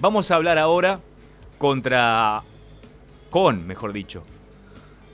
Vamos 0.00 0.30
a 0.30 0.36
hablar 0.36 0.58
ahora 0.58 1.00
contra, 1.58 2.42
con, 3.30 3.66
mejor 3.66 3.92
dicho, 3.92 4.22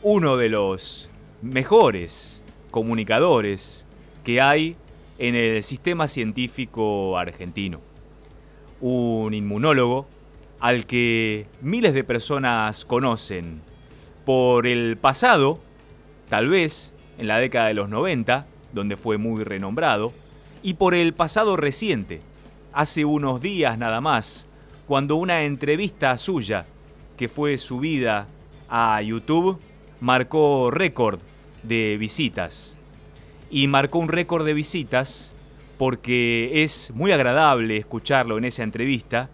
uno 0.03 0.37
de 0.37 0.51
los 0.51 1.09
mejores 1.41 2.43
comunicadores 2.71 3.87
que 4.25 4.43
hay 4.43 4.77
en 5.19 5.37
el 5.37 5.63
sistema 5.63 6.07
científico 6.07 7.17
argentino. 7.17 7.81
Un 8.83 9.33
inmunólogo 9.33 10.07
al 10.61 10.85
que 10.85 11.47
miles 11.63 11.95
de 11.95 12.05
personas 12.05 12.85
conocen 12.85 13.63
por 14.27 14.67
el 14.67 14.99
pasado, 14.99 15.61
tal 16.29 16.49
vez 16.49 16.93
en 17.17 17.27
la 17.27 17.39
década 17.39 17.69
de 17.69 17.75
los 17.75 17.89
90, 17.89 18.47
donde 18.75 18.99
fue 18.99 19.17
muy 19.17 19.45
renombrado, 19.45 20.13
y 20.63 20.75
por 20.75 20.95
el 20.95 21.15
pasado 21.15 21.57
reciente, 21.57 22.21
hace 22.75 23.07
unos 23.07 23.41
días 23.41 23.79
nada 23.79 24.03
más, 24.03 24.47
cuando 24.87 25.17
una 25.17 25.45
entrevista 25.45 26.17
suya, 26.19 26.67
que 27.17 27.29
fue 27.29 27.57
subida 27.59 28.27
a 28.69 29.01
YouTube, 29.03 29.59
marcó 30.01 30.71
récord 30.71 31.21
de 31.63 31.97
visitas. 31.99 32.77
Y 33.51 33.69
marcó 33.69 33.99
un 33.99 34.09
récord 34.09 34.45
de 34.45 34.53
visitas 34.53 35.33
porque 35.79 36.63
es 36.65 36.93
muy 36.95 37.13
agradable 37.13 37.77
escucharlo 37.77 38.39
en 38.39 38.45
esa 38.45 38.63
entrevista 38.63 39.31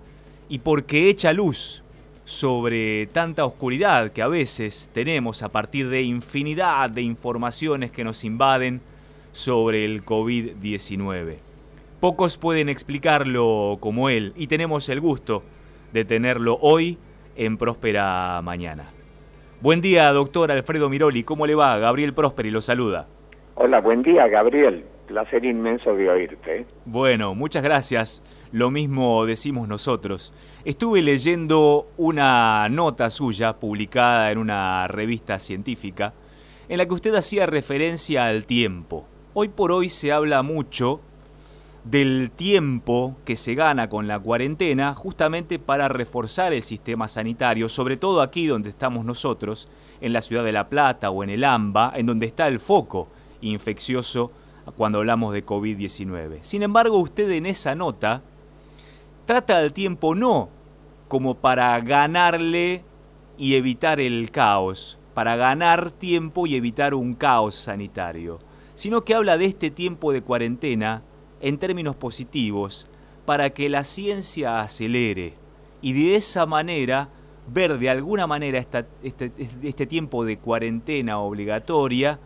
y 0.48 0.60
porque 0.60 1.08
echa 1.08 1.32
luz 1.32 1.82
sobre 2.24 3.06
tanta 3.08 3.44
oscuridad 3.44 4.12
que 4.12 4.22
a 4.22 4.28
veces 4.28 4.90
tenemos 4.92 5.42
a 5.42 5.48
partir 5.48 5.88
de 5.88 6.02
infinidad 6.02 6.90
de 6.90 7.02
informaciones 7.02 7.90
que 7.90 8.04
nos 8.04 8.24
invaden 8.24 8.80
sobre 9.32 9.84
el 9.84 10.04
COVID-19. 10.04 11.49
Pocos 12.00 12.38
pueden 12.38 12.70
explicarlo 12.70 13.76
como 13.78 14.08
él 14.08 14.32
y 14.34 14.46
tenemos 14.46 14.88
el 14.88 15.02
gusto 15.02 15.42
de 15.92 16.06
tenerlo 16.06 16.56
hoy 16.62 16.96
en 17.36 17.58
Próspera 17.58 18.40
Mañana. 18.42 18.88
Buen 19.60 19.82
día, 19.82 20.10
doctor 20.10 20.50
Alfredo 20.50 20.88
Miroli. 20.88 21.24
¿Cómo 21.24 21.46
le 21.46 21.54
va? 21.54 21.78
Gabriel 21.78 22.14
Prósperi 22.14 22.50
lo 22.50 22.62
saluda. 22.62 23.06
Hola, 23.54 23.80
buen 23.80 24.02
día, 24.02 24.26
Gabriel. 24.28 24.86
Placer 25.08 25.44
inmenso 25.44 25.94
de 25.94 26.08
oírte. 26.08 26.64
Bueno, 26.86 27.34
muchas 27.34 27.62
gracias. 27.62 28.24
Lo 28.50 28.70
mismo 28.70 29.26
decimos 29.26 29.68
nosotros. 29.68 30.32
Estuve 30.64 31.02
leyendo 31.02 31.86
una 31.98 32.66
nota 32.70 33.10
suya 33.10 33.60
publicada 33.60 34.30
en 34.30 34.38
una 34.38 34.88
revista 34.88 35.38
científica 35.38 36.14
en 36.70 36.78
la 36.78 36.86
que 36.86 36.94
usted 36.94 37.14
hacía 37.14 37.44
referencia 37.44 38.24
al 38.24 38.46
tiempo. 38.46 39.06
Hoy 39.34 39.48
por 39.48 39.70
hoy 39.70 39.90
se 39.90 40.12
habla 40.12 40.42
mucho 40.42 41.02
del 41.84 42.30
tiempo 42.30 43.16
que 43.24 43.36
se 43.36 43.54
gana 43.54 43.88
con 43.88 44.06
la 44.06 44.18
cuarentena 44.18 44.94
justamente 44.94 45.58
para 45.58 45.88
reforzar 45.88 46.52
el 46.52 46.62
sistema 46.62 47.08
sanitario, 47.08 47.68
sobre 47.68 47.96
todo 47.96 48.20
aquí 48.20 48.46
donde 48.46 48.70
estamos 48.70 49.04
nosotros, 49.04 49.68
en 50.00 50.12
la 50.12 50.20
ciudad 50.20 50.44
de 50.44 50.52
La 50.52 50.68
Plata 50.68 51.10
o 51.10 51.24
en 51.24 51.30
el 51.30 51.44
AMBA, 51.44 51.92
en 51.96 52.06
donde 52.06 52.26
está 52.26 52.48
el 52.48 52.60
foco 52.60 53.08
infeccioso 53.40 54.30
cuando 54.76 54.98
hablamos 54.98 55.32
de 55.32 55.44
COVID-19. 55.44 56.38
Sin 56.42 56.62
embargo, 56.62 56.98
usted 56.98 57.30
en 57.30 57.46
esa 57.46 57.74
nota 57.74 58.22
trata 59.26 59.60
el 59.62 59.72
tiempo 59.72 60.14
no 60.14 60.48
como 61.08 61.34
para 61.34 61.78
ganarle 61.80 62.84
y 63.36 63.54
evitar 63.54 64.00
el 64.00 64.30
caos, 64.30 64.98
para 65.14 65.34
ganar 65.36 65.90
tiempo 65.90 66.46
y 66.46 66.56
evitar 66.56 66.94
un 66.94 67.14
caos 67.14 67.54
sanitario, 67.54 68.38
sino 68.74 69.02
que 69.02 69.14
habla 69.14 69.38
de 69.38 69.46
este 69.46 69.70
tiempo 69.70 70.12
de 70.12 70.22
cuarentena 70.22 71.02
en 71.40 71.58
términos 71.58 71.96
positivos 71.96 72.88
para 73.24 73.50
que 73.50 73.68
la 73.68 73.84
ciencia 73.84 74.60
acelere 74.60 75.34
y 75.82 75.92
de 75.92 76.16
esa 76.16 76.46
manera 76.46 77.08
ver 77.46 77.78
de 77.78 77.90
alguna 77.90 78.26
manera 78.26 78.58
este, 78.58 79.32
este 79.62 79.86
tiempo 79.86 80.24
de 80.24 80.38
cuarentena 80.38 81.18
obligatoria 81.18 82.18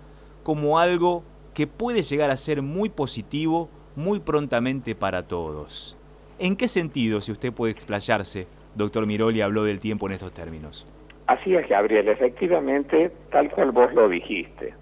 como 0.42 0.78
algo 0.78 1.24
que 1.54 1.66
puede 1.66 2.02
llegar 2.02 2.30
a 2.30 2.36
ser 2.36 2.62
muy 2.62 2.88
positivo 2.88 3.70
muy 3.96 4.20
prontamente 4.20 4.94
para 4.94 5.26
todos. 5.26 5.96
¿En 6.38 6.56
qué 6.56 6.68
sentido, 6.68 7.20
si 7.20 7.32
usted 7.32 7.52
puede 7.52 7.72
explayarse, 7.72 8.46
doctor 8.74 9.06
Miroli 9.06 9.40
habló 9.40 9.62
del 9.62 9.78
tiempo 9.78 10.06
en 10.06 10.14
estos 10.14 10.32
términos? 10.32 10.86
Así 11.26 11.54
es, 11.54 11.66
Gabriel, 11.68 12.08
efectivamente, 12.08 13.10
tal 13.30 13.50
cual 13.50 13.70
vos 13.70 13.92
lo 13.94 14.08
dijiste. 14.08 14.74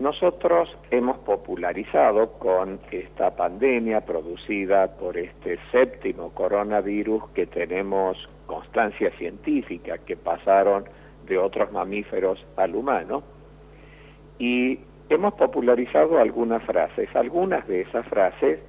Nosotros 0.00 0.68
hemos 0.92 1.18
popularizado 1.18 2.34
con 2.38 2.78
esta 2.92 3.34
pandemia 3.34 4.02
producida 4.02 4.86
por 4.96 5.16
este 5.16 5.58
séptimo 5.72 6.30
coronavirus 6.34 7.24
que 7.34 7.46
tenemos 7.46 8.16
constancia 8.46 9.10
científica 9.18 9.98
que 9.98 10.16
pasaron 10.16 10.84
de 11.26 11.36
otros 11.36 11.72
mamíferos 11.72 12.38
al 12.56 12.76
humano 12.76 13.24
y 14.38 14.78
hemos 15.08 15.34
popularizado 15.34 16.20
algunas 16.20 16.62
frases. 16.62 17.08
Algunas 17.16 17.66
de 17.66 17.80
esas 17.80 18.06
frases 18.06 18.60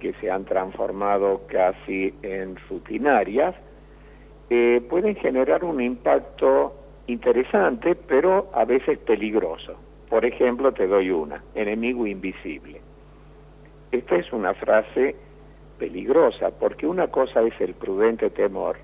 que 0.00 0.12
se 0.20 0.30
han 0.30 0.44
transformado 0.44 1.46
casi 1.46 2.12
en 2.20 2.56
rutinarias 2.68 3.54
eh, 4.50 4.82
pueden 4.90 5.16
generar 5.16 5.64
un 5.64 5.80
impacto 5.80 6.74
interesante 7.06 7.94
pero 7.94 8.50
a 8.52 8.66
veces 8.66 8.98
peligroso. 8.98 9.76
Por 10.12 10.26
ejemplo, 10.26 10.72
te 10.72 10.86
doy 10.86 11.10
una, 11.10 11.42
enemigo 11.54 12.06
invisible. 12.06 12.82
Esta 13.90 14.16
es 14.16 14.30
una 14.30 14.52
frase 14.52 15.16
peligrosa 15.78 16.50
porque 16.50 16.86
una 16.86 17.06
cosa 17.06 17.40
es 17.40 17.58
el 17.62 17.72
prudente 17.72 18.28
temor 18.28 18.76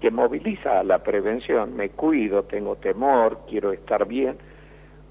que 0.00 0.10
moviliza 0.10 0.80
a 0.80 0.82
la 0.82 1.02
prevención, 1.02 1.76
me 1.76 1.90
cuido, 1.90 2.44
tengo 2.44 2.76
temor, 2.76 3.40
quiero 3.46 3.70
estar 3.70 4.08
bien. 4.08 4.38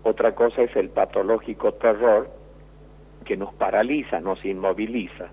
Otra 0.02 0.34
cosa 0.34 0.64
es 0.64 0.76
el 0.76 0.90
patológico 0.90 1.76
terror 1.76 2.28
que 3.24 3.38
nos 3.38 3.54
paraliza, 3.54 4.20
nos 4.22 4.44
inmoviliza. 4.44 5.30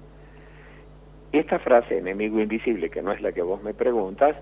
Esta 1.33 1.59
frase, 1.59 1.97
enemigo 1.97 2.39
invisible, 2.39 2.91
que 2.91 3.01
no 3.01 3.13
es 3.13 3.23
la 3.23 3.33
que 3.33 3.41
vos 3.41 3.63
me 3.63 3.73
preguntas, 3.73 4.37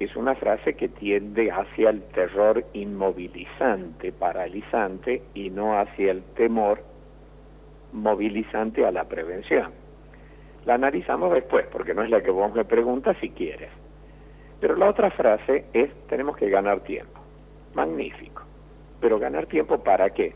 es 0.00 0.16
una 0.16 0.34
frase 0.34 0.74
que 0.74 0.88
tiende 0.88 1.50
hacia 1.50 1.90
el 1.90 2.02
terror 2.08 2.64
inmovilizante, 2.72 4.12
paralizante, 4.12 5.22
y 5.34 5.50
no 5.50 5.78
hacia 5.78 6.10
el 6.10 6.22
temor 6.34 6.82
movilizante 7.92 8.84
a 8.86 8.90
la 8.90 9.04
prevención. 9.04 9.70
La 10.64 10.74
analizamos 10.74 11.32
después, 11.32 11.66
porque 11.70 11.94
no 11.94 12.02
es 12.02 12.10
la 12.10 12.22
que 12.22 12.30
vos 12.30 12.52
me 12.54 12.64
preguntas 12.64 13.16
si 13.20 13.30
quieres. 13.30 13.70
Pero 14.60 14.76
la 14.76 14.88
otra 14.88 15.10
frase 15.10 15.64
es, 15.72 15.90
tenemos 16.06 16.36
que 16.36 16.48
ganar 16.48 16.80
tiempo. 16.80 17.20
Magnífico. 17.74 18.42
Pero 19.00 19.18
ganar 19.18 19.46
tiempo 19.46 19.82
para 19.82 20.10
qué? 20.10 20.34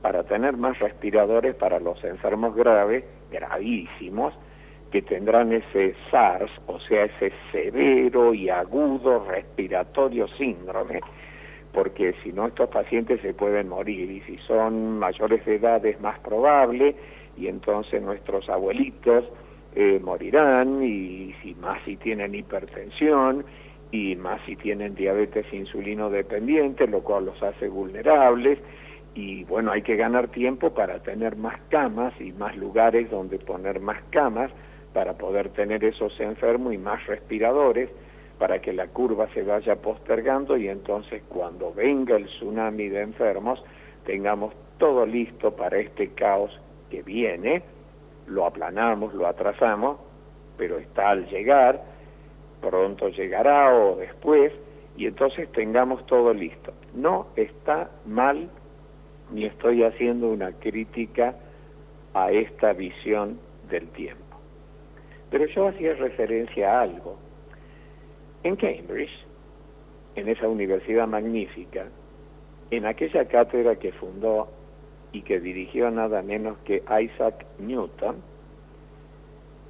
Para 0.00 0.22
tener 0.24 0.56
más 0.56 0.78
respiradores 0.78 1.56
para 1.56 1.80
los 1.80 2.02
enfermos 2.04 2.54
graves, 2.54 3.04
gravísimos, 3.32 4.34
que 4.94 5.02
tendrán 5.02 5.52
ese 5.52 5.92
SARS, 6.08 6.52
o 6.68 6.78
sea, 6.78 7.06
ese 7.06 7.32
severo 7.50 8.32
y 8.32 8.48
agudo 8.48 9.24
respiratorio 9.28 10.28
síndrome, 10.38 11.00
porque 11.72 12.14
si 12.22 12.32
no 12.32 12.46
estos 12.46 12.68
pacientes 12.68 13.20
se 13.20 13.34
pueden 13.34 13.70
morir 13.70 14.08
y 14.08 14.20
si 14.20 14.38
son 14.46 15.00
mayores 15.00 15.44
de 15.46 15.56
edad 15.56 15.84
es 15.84 16.00
más 16.00 16.20
probable 16.20 16.94
y 17.36 17.48
entonces 17.48 18.00
nuestros 18.02 18.48
abuelitos 18.48 19.24
eh, 19.74 19.98
morirán 20.00 20.80
y 20.84 21.34
si 21.42 21.56
más 21.56 21.82
si 21.84 21.96
tienen 21.96 22.32
hipertensión 22.32 23.44
y 23.90 24.14
más 24.14 24.40
si 24.46 24.54
tienen 24.54 24.94
diabetes 24.94 25.52
insulino 25.52 26.08
dependiente, 26.08 26.86
lo 26.86 27.00
cual 27.02 27.24
los 27.24 27.42
hace 27.42 27.66
vulnerables 27.66 28.60
y 29.16 29.42
bueno, 29.42 29.72
hay 29.72 29.82
que 29.82 29.96
ganar 29.96 30.28
tiempo 30.28 30.72
para 30.72 31.00
tener 31.02 31.34
más 31.34 31.60
camas 31.68 32.14
y 32.20 32.30
más 32.30 32.56
lugares 32.56 33.10
donde 33.10 33.40
poner 33.40 33.80
más 33.80 34.00
camas 34.10 34.52
para 34.94 35.12
poder 35.14 35.50
tener 35.50 35.84
esos 35.84 36.18
enfermos 36.20 36.72
y 36.72 36.78
más 36.78 37.04
respiradores 37.06 37.90
para 38.38 38.60
que 38.60 38.72
la 38.72 38.86
curva 38.88 39.28
se 39.34 39.42
vaya 39.42 39.76
postergando 39.76 40.56
y 40.56 40.68
entonces 40.68 41.22
cuando 41.28 41.74
venga 41.74 42.16
el 42.16 42.26
tsunami 42.26 42.88
de 42.88 43.02
enfermos 43.02 43.62
tengamos 44.06 44.54
todo 44.78 45.04
listo 45.04 45.54
para 45.54 45.78
este 45.78 46.08
caos 46.14 46.58
que 46.90 47.02
viene, 47.02 47.62
lo 48.26 48.46
aplanamos, 48.46 49.14
lo 49.14 49.26
atrasamos, 49.26 49.98
pero 50.56 50.78
está 50.78 51.10
al 51.10 51.26
llegar, 51.28 51.82
pronto 52.60 53.08
llegará 53.08 53.74
o 53.74 53.96
después, 53.96 54.52
y 54.96 55.06
entonces 55.06 55.50
tengamos 55.52 56.06
todo 56.06 56.32
listo. 56.32 56.72
No 56.94 57.28
está 57.36 57.90
mal 58.06 58.48
ni 59.32 59.46
estoy 59.46 59.82
haciendo 59.82 60.28
una 60.28 60.52
crítica 60.52 61.34
a 62.12 62.30
esta 62.30 62.72
visión 62.72 63.38
del 63.68 63.88
tiempo. 63.88 64.33
Pero 65.34 65.46
yo 65.46 65.66
hacía 65.66 65.94
referencia 65.94 66.78
a 66.78 66.82
algo. 66.82 67.18
En 68.44 68.54
Cambridge, 68.54 69.10
en 70.14 70.28
esa 70.28 70.46
universidad 70.46 71.08
magnífica, 71.08 71.86
en 72.70 72.86
aquella 72.86 73.24
cátedra 73.24 73.74
que 73.74 73.90
fundó 73.90 74.46
y 75.10 75.22
que 75.22 75.40
dirigió 75.40 75.90
nada 75.90 76.22
menos 76.22 76.56
que 76.58 76.84
Isaac 77.02 77.46
Newton, 77.58 78.22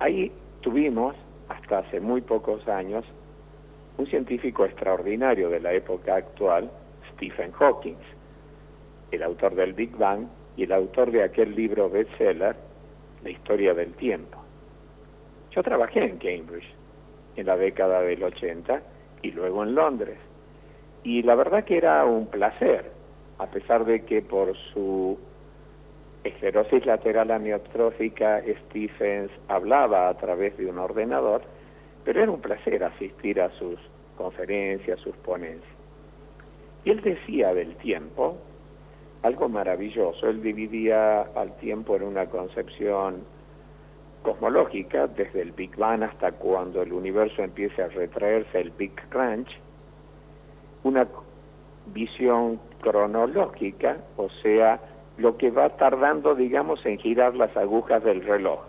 ahí 0.00 0.30
tuvimos 0.60 1.16
hasta 1.48 1.78
hace 1.78 1.98
muy 1.98 2.20
pocos 2.20 2.68
años, 2.68 3.06
un 3.96 4.06
científico 4.06 4.66
extraordinario 4.66 5.48
de 5.48 5.60
la 5.60 5.72
época 5.72 6.16
actual, 6.16 6.70
Stephen 7.14 7.52
Hawking, 7.52 7.96
el 9.12 9.22
autor 9.22 9.54
del 9.54 9.72
Big 9.72 9.96
Bang 9.96 10.26
y 10.58 10.64
el 10.64 10.72
autor 10.72 11.10
de 11.10 11.22
aquel 11.22 11.54
libro 11.54 11.88
bestseller, 11.88 12.54
La 13.22 13.30
historia 13.30 13.72
del 13.72 13.94
tiempo. 13.94 14.43
Yo 15.54 15.62
trabajé 15.62 16.04
en 16.04 16.18
Cambridge 16.18 16.68
en 17.36 17.46
la 17.46 17.56
década 17.56 18.00
del 18.00 18.22
80 18.22 18.82
y 19.22 19.30
luego 19.30 19.62
en 19.62 19.74
Londres. 19.74 20.18
Y 21.04 21.22
la 21.22 21.34
verdad 21.34 21.64
que 21.64 21.76
era 21.76 22.04
un 22.04 22.26
placer, 22.26 22.90
a 23.38 23.46
pesar 23.46 23.84
de 23.84 24.04
que 24.04 24.22
por 24.22 24.56
su 24.72 25.18
esclerosis 26.24 26.84
lateral 26.86 27.30
amiotrófica 27.30 28.42
Stephens 28.66 29.30
hablaba 29.48 30.08
a 30.08 30.16
través 30.16 30.56
de 30.56 30.66
un 30.66 30.78
ordenador, 30.78 31.42
pero 32.04 32.22
era 32.22 32.32
un 32.32 32.40
placer 32.40 32.82
asistir 32.82 33.40
a 33.40 33.50
sus 33.50 33.78
conferencias, 34.16 34.98
sus 35.00 35.14
ponencias. 35.16 35.70
Y 36.84 36.90
él 36.90 37.00
decía 37.00 37.54
del 37.54 37.76
tiempo 37.76 38.38
algo 39.22 39.48
maravilloso, 39.48 40.28
él 40.28 40.42
dividía 40.42 41.22
al 41.22 41.56
tiempo 41.56 41.96
en 41.96 42.02
una 42.02 42.26
concepción 42.26 43.24
cosmológica, 44.24 45.06
desde 45.06 45.42
el 45.42 45.52
Big 45.52 45.76
Bang 45.76 46.02
hasta 46.02 46.32
cuando 46.32 46.82
el 46.82 46.92
universo 46.92 47.42
empiece 47.42 47.82
a 47.82 47.88
retraerse, 47.88 48.58
el 48.58 48.70
Big 48.70 48.94
Crunch, 49.10 49.48
una 50.82 51.06
visión 51.92 52.58
cronológica, 52.80 53.98
o 54.16 54.28
sea, 54.42 54.80
lo 55.18 55.36
que 55.36 55.50
va 55.50 55.76
tardando, 55.76 56.34
digamos, 56.34 56.84
en 56.86 56.98
girar 56.98 57.36
las 57.36 57.54
agujas 57.56 58.02
del 58.02 58.24
reloj. 58.24 58.60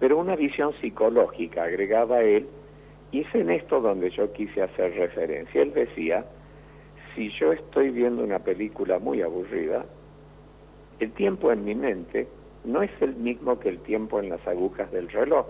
Pero 0.00 0.18
una 0.18 0.36
visión 0.36 0.74
psicológica 0.80 1.62
agregada 1.62 2.16
a 2.16 2.22
él, 2.22 2.48
y 3.12 3.20
es 3.20 3.34
en 3.34 3.48
esto 3.48 3.80
donde 3.80 4.10
yo 4.10 4.32
quise 4.32 4.60
hacer 4.62 4.92
referencia. 4.96 5.62
Él 5.62 5.72
decía, 5.72 6.24
si 7.14 7.30
yo 7.38 7.52
estoy 7.52 7.90
viendo 7.90 8.24
una 8.24 8.40
película 8.40 8.98
muy 8.98 9.22
aburrida, 9.22 9.84
el 10.98 11.12
tiempo 11.12 11.52
en 11.52 11.64
mi 11.64 11.76
mente 11.76 12.26
no 12.64 12.82
es 12.82 12.90
el 13.00 13.14
mismo 13.16 13.58
que 13.58 13.68
el 13.68 13.78
tiempo 13.80 14.20
en 14.20 14.30
las 14.30 14.46
agujas 14.46 14.90
del 14.90 15.08
reloj. 15.10 15.46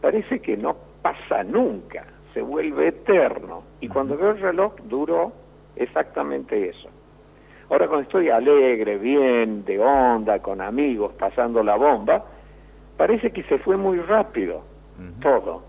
Parece 0.00 0.40
que 0.40 0.56
no 0.56 0.76
pasa 1.02 1.42
nunca, 1.44 2.06
se 2.34 2.42
vuelve 2.42 2.88
eterno. 2.88 3.62
Y 3.80 3.88
cuando 3.88 4.16
veo 4.16 4.30
el 4.30 4.40
reloj 4.40 4.74
duró 4.84 5.32
exactamente 5.76 6.68
eso. 6.68 6.88
Ahora 7.70 7.86
cuando 7.86 8.04
estoy 8.04 8.30
alegre, 8.30 8.96
bien, 8.96 9.64
de 9.64 9.78
onda, 9.78 10.38
con 10.40 10.60
amigos, 10.60 11.12
pasando 11.18 11.62
la 11.62 11.76
bomba, 11.76 12.24
parece 12.96 13.30
que 13.30 13.42
se 13.44 13.58
fue 13.58 13.76
muy 13.76 13.98
rápido 14.00 14.62
todo. 15.20 15.62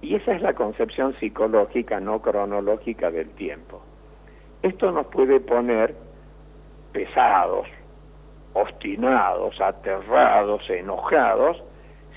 Y 0.00 0.14
esa 0.14 0.32
es 0.32 0.42
la 0.42 0.54
concepción 0.54 1.14
psicológica, 1.18 2.00
no 2.00 2.20
cronológica 2.20 3.10
del 3.10 3.30
tiempo. 3.30 3.82
Esto 4.62 4.90
nos 4.90 5.06
puede 5.06 5.40
poner 5.40 5.94
pesados, 6.92 7.66
obstinados, 8.60 9.60
aterrados, 9.60 10.68
enojados, 10.68 11.62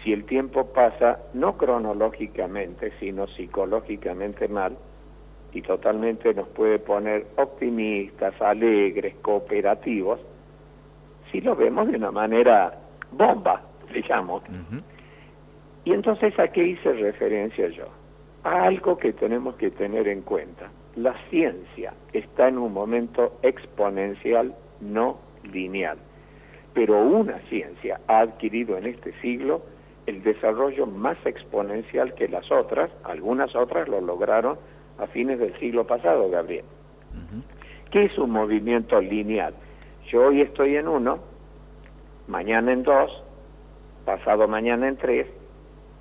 si 0.04 0.14
el 0.14 0.26
tiempo 0.26 0.66
pasa 0.74 1.20
no 1.34 1.58
cronológicamente, 1.58 2.92
sino 3.00 3.28
psicológicamente 3.28 4.48
mal, 4.48 4.78
y 5.54 5.62
totalmente 5.62 6.34
nos 6.34 6.48
puede 6.50 6.80
poner 6.80 7.28
optimistas, 7.38 8.40
alegres, 8.42 9.16
cooperativos, 9.22 10.20
si 11.32 11.42
lo 11.42 11.56
vemos 11.56 11.88
de 11.90 11.98
una 11.98 12.12
manera 12.12 12.74
bomba, 13.12 13.62
digamos. 13.94 14.44
Y 15.84 15.94
entonces 15.94 16.38
a 16.40 16.48
qué 16.48 16.64
hice 16.64 16.94
referencia 16.94 17.68
yo? 17.70 17.86
A 18.44 18.64
algo 18.64 18.98
que 18.98 19.14
tenemos 19.14 19.56
que 19.56 19.72
tener 19.72 20.08
en 20.08 20.22
cuenta. 20.22 20.70
La 20.96 21.14
ciencia 21.30 21.94
está 22.14 22.48
en 22.48 22.58
un 22.58 22.74
momento 22.74 23.38
exponencial, 23.44 24.56
no 24.80 25.20
lineal. 25.44 25.98
Pero 26.74 27.02
una 27.02 27.40
ciencia 27.50 28.00
ha 28.08 28.20
adquirido 28.20 28.78
en 28.78 28.88
este 28.88 29.14
siglo 29.22 29.62
el 30.06 30.24
desarrollo 30.24 30.86
más 30.88 31.18
exponencial 31.26 32.14
que 32.16 32.28
las 32.28 32.52
otras, 32.52 32.90
algunas 33.04 33.56
otras 33.56 33.88
lo 33.88 34.02
lograron 34.02 34.58
a 34.98 35.08
fines 35.08 35.40
del 35.40 35.58
siglo 35.60 35.86
pasado, 35.86 36.30
Gabriel. 36.30 36.66
¿Qué 37.92 38.06
es 38.06 38.18
un 38.18 38.32
movimiento 38.32 39.00
lineal? 39.02 39.54
Yo 40.10 40.28
hoy 40.28 40.42
estoy 40.42 40.78
en 40.78 40.88
uno, 40.88 41.20
mañana 42.28 42.72
en 42.72 42.84
dos, 42.84 43.12
pasado 44.06 44.48
mañana 44.48 44.88
en 44.88 44.98
tres 44.98 45.28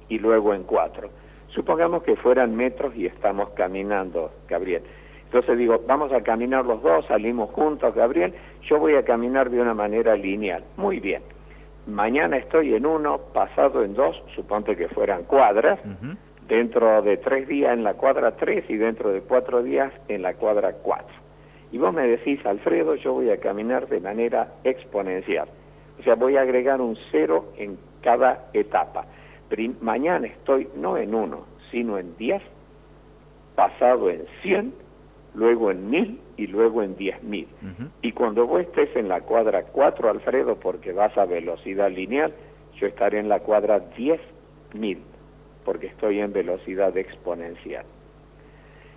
y 0.09 0.19
luego 0.19 0.55
en 0.55 0.63
cuatro. 0.63 1.11
Supongamos 1.49 2.05
que 2.05 2.17
fueran 2.17 2.55
metros 2.55 2.95
y 2.95 3.07
estamos 3.07 3.51
caminando, 3.51 4.31
Gabriel. 4.49 4.83
Entonces 5.25 5.59
digo, 5.59 5.83
vamos 5.87 6.13
a 6.13 6.23
caminar 6.23 6.65
los 6.65 6.83
dos, 6.83 7.07
salimos 7.07 7.51
juntos, 7.51 7.95
Gabriel, 7.95 8.35
yo 8.63 8.79
voy 8.79 8.95
a 8.95 9.05
caminar 9.05 9.51
de 9.51 9.61
una 9.61 9.75
manera 9.75 10.17
lineal. 10.17 10.65
Muy 10.77 11.01
bien. 11.01 11.23
Mañana 11.87 12.37
estoy 12.37 12.75
en 12.75 12.87
uno, 12.87 13.19
pasado 13.33 13.83
en 13.83 13.95
dos, 13.95 14.23
suponte 14.35 14.77
que 14.77 14.89
fueran 14.89 15.25
cuadras, 15.25 15.81
dentro 16.47 17.03
de 17.03 17.17
tres 17.17 17.49
días 17.49 17.73
en 17.73 17.85
la 17.85 17.95
cuadra 17.95 18.37
tres 18.37 18.65
y 18.69 18.77
dentro 18.77 19.11
de 19.11 19.23
cuatro 19.23 19.63
días 19.63 19.93
en 20.09 20.23
la 20.23 20.35
cuadra 20.35 20.73
cuatro. 20.83 21.15
Y 21.73 21.79
vos 21.79 21.95
me 21.95 22.07
decís, 22.07 22.45
Alfredo, 22.45 22.97
yo 22.97 23.15
voy 23.15 23.31
a 23.31 23.39
caminar 23.39 23.89
de 23.89 24.01
manera 24.01 24.53
exponencial. 24.65 25.49
O 25.99 26.03
sea, 26.03 26.17
voy 26.17 26.37
a 26.37 26.43
agregar 26.43 26.81
un 26.81 26.97
cero 27.11 27.53
en 27.57 27.79
cada 28.03 28.47
etapa. 28.53 29.07
mañana 29.81 30.27
estoy 30.27 30.69
no 30.77 30.97
en 30.97 31.15
uno, 31.15 31.45
sino 31.71 31.99
en 31.99 32.17
diez, 32.17 32.43
pasado 33.55 34.11
en 34.11 34.25
cien, 34.43 34.75
luego 35.35 35.71
en 35.71 35.91
mil 35.91 36.21
y 36.37 36.47
luego 36.47 36.83
en 36.83 36.97
diez 36.97 37.23
mil. 37.23 37.49
Y 38.03 38.13
cuando 38.13 38.47
vos 38.47 38.63
estés 38.63 38.95
en 38.97 39.09
la 39.09 39.21
cuadra 39.21 39.65
cuatro, 39.65 40.11
Alfredo, 40.11 40.57
porque 40.57 40.93
vas 40.93 41.17
a 41.17 41.25
velocidad 41.25 41.91
lineal, 41.91 42.33
yo 42.77 42.87
estaré 42.87 43.19
en 43.19 43.29
la 43.29 43.41
cuadra 43.41 43.81
diez 43.97 44.21
mil 44.75 44.99
porque 45.65 45.89
estoy 45.89 46.21
en 46.21 46.33
velocidad 46.33 46.97
exponencial. 46.97 47.85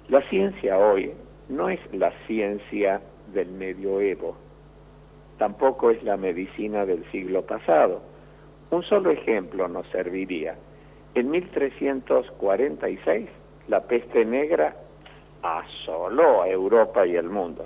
La 0.10 0.22
ciencia 0.30 0.78
hoy 0.78 1.14
no 1.50 1.70
es 1.70 1.80
la 1.94 2.12
ciencia 2.28 3.02
del 3.34 3.50
medioevo, 3.50 4.38
tampoco 5.38 5.92
es 5.92 6.02
la 6.04 6.18
medicina 6.18 6.86
del 6.86 7.10
siglo 7.12 7.44
pasado. 7.44 8.02
Un 8.72 8.84
solo 8.84 9.12
ejemplo 9.12 9.68
nos 9.68 9.88
serviría. 9.88 10.56
En 11.16 11.30
1346 11.30 13.30
la 13.68 13.84
peste 13.84 14.26
negra 14.26 14.76
asoló 15.44 16.42
a 16.42 16.48
Europa 16.48 17.06
y 17.06 17.16
el 17.16 17.30
mundo. 17.30 17.66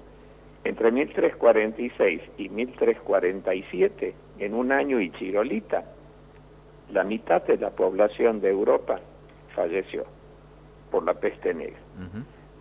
Entre 0.63 0.91
1346 0.91 2.22
y 2.38 2.50
1347, 2.50 4.13
en 4.39 4.53
un 4.53 4.72
año 4.72 5.00
y 5.00 5.12
chirolita, 5.12 5.86
la 6.91 7.03
mitad 7.03 7.43
de 7.43 7.57
la 7.57 7.69
población 7.69 8.41
de 8.41 8.50
Europa 8.50 9.00
falleció 9.55 10.05
por 10.91 11.03
la 11.03 11.13
peste 11.13 11.53
negra. 11.53 11.79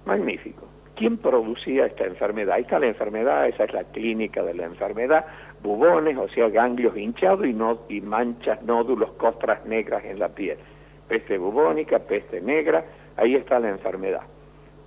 Magnífico. 0.04 0.68
¿Quién 0.94 1.18
producía 1.18 1.86
esta 1.86 2.04
enfermedad? 2.04 2.54
Ahí 2.54 2.62
está 2.62 2.78
la 2.78 2.86
enfermedad, 2.86 3.46
esa 3.48 3.64
es 3.64 3.72
la 3.72 3.84
clínica 3.84 4.42
de 4.42 4.54
la 4.54 4.64
enfermedad, 4.64 5.26
bubones, 5.62 6.16
o 6.16 6.28
sea, 6.28 6.48
ganglios 6.48 6.96
hinchados 6.96 7.44
y, 7.46 7.52
no, 7.52 7.80
y 7.88 8.00
manchas, 8.00 8.62
nódulos, 8.62 9.12
costras 9.12 9.64
negras 9.66 10.04
en 10.04 10.18
la 10.18 10.28
piel. 10.28 10.58
Peste 11.08 11.38
bubónica, 11.38 11.98
peste 11.98 12.40
negra, 12.40 12.84
ahí 13.16 13.34
está 13.34 13.58
la 13.60 13.68
enfermedad. 13.68 14.22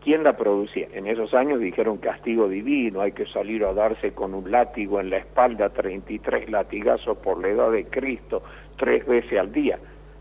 ¿Quién 0.03 0.23
la 0.23 0.37
producía? 0.37 0.87
En 0.93 1.07
esos 1.07 1.33
años 1.33 1.59
dijeron 1.59 1.97
castigo 1.97 2.47
divino, 2.47 3.01
hay 3.01 3.11
que 3.11 3.25
salir 3.25 3.65
a 3.65 3.73
darse 3.73 4.13
con 4.13 4.33
un 4.33 4.49
látigo 4.49 4.99
en 4.99 5.09
la 5.09 5.17
espalda, 5.17 5.69
33 5.69 6.49
latigazos 6.49 7.17
por 7.17 7.41
la 7.41 7.49
edad 7.49 7.71
de 7.71 7.85
Cristo, 7.85 8.41
tres 8.77 9.05
veces 9.05 9.37
al 9.37 9.51
día. 9.51 9.77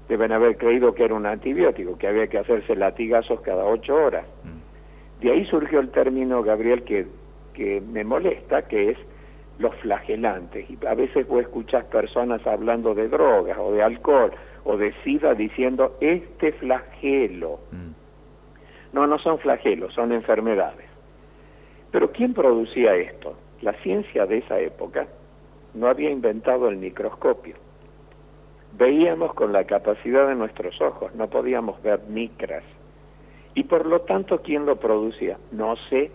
Deben 0.08 0.32
haber 0.32 0.56
creído 0.56 0.94
que 0.94 1.04
era 1.04 1.14
un 1.14 1.26
antibiótico, 1.26 1.96
que 1.96 2.08
había 2.08 2.26
que 2.26 2.38
hacerse 2.38 2.74
latigazos 2.74 3.40
cada 3.42 3.64
ocho 3.64 3.94
horas. 3.94 4.26
Mm. 4.42 5.22
De 5.22 5.32
ahí 5.32 5.44
surgió 5.46 5.78
el 5.80 5.90
término, 5.90 6.42
Gabriel, 6.42 6.82
que, 6.82 7.06
que 7.54 7.80
me 7.80 8.02
molesta, 8.02 8.62
que 8.62 8.90
es 8.90 8.98
los 9.58 9.74
flagelantes. 9.76 10.68
Y 10.70 10.78
a 10.86 10.94
veces 10.94 11.26
vos 11.28 11.42
escuchas 11.42 11.84
personas 11.84 12.44
hablando 12.46 12.94
de 12.94 13.08
drogas 13.08 13.58
o 13.58 13.72
de 13.72 13.82
alcohol 13.82 14.32
o 14.64 14.76
de 14.76 14.92
sida 15.04 15.34
diciendo 15.34 15.96
este 16.00 16.52
flagelo. 16.52 17.60
Mm. 17.70 17.87
No, 18.92 19.06
no 19.06 19.18
son 19.18 19.38
flagelos, 19.38 19.92
son 19.94 20.12
enfermedades. 20.12 20.86
Pero 21.90 22.10
¿quién 22.12 22.34
producía 22.34 22.94
esto? 22.96 23.34
La 23.62 23.72
ciencia 23.82 24.26
de 24.26 24.38
esa 24.38 24.60
época 24.60 25.06
no 25.74 25.88
había 25.88 26.10
inventado 26.10 26.68
el 26.68 26.76
microscopio. 26.76 27.56
Veíamos 28.72 29.34
con 29.34 29.52
la 29.52 29.64
capacidad 29.64 30.28
de 30.28 30.34
nuestros 30.34 30.80
ojos, 30.80 31.14
no 31.14 31.28
podíamos 31.28 31.82
ver 31.82 32.00
micras. 32.08 32.64
Y 33.54 33.64
por 33.64 33.86
lo 33.86 34.02
tanto, 34.02 34.42
¿quién 34.42 34.66
lo 34.66 34.76
producía? 34.76 35.38
No 35.50 35.76
sé. 35.88 36.12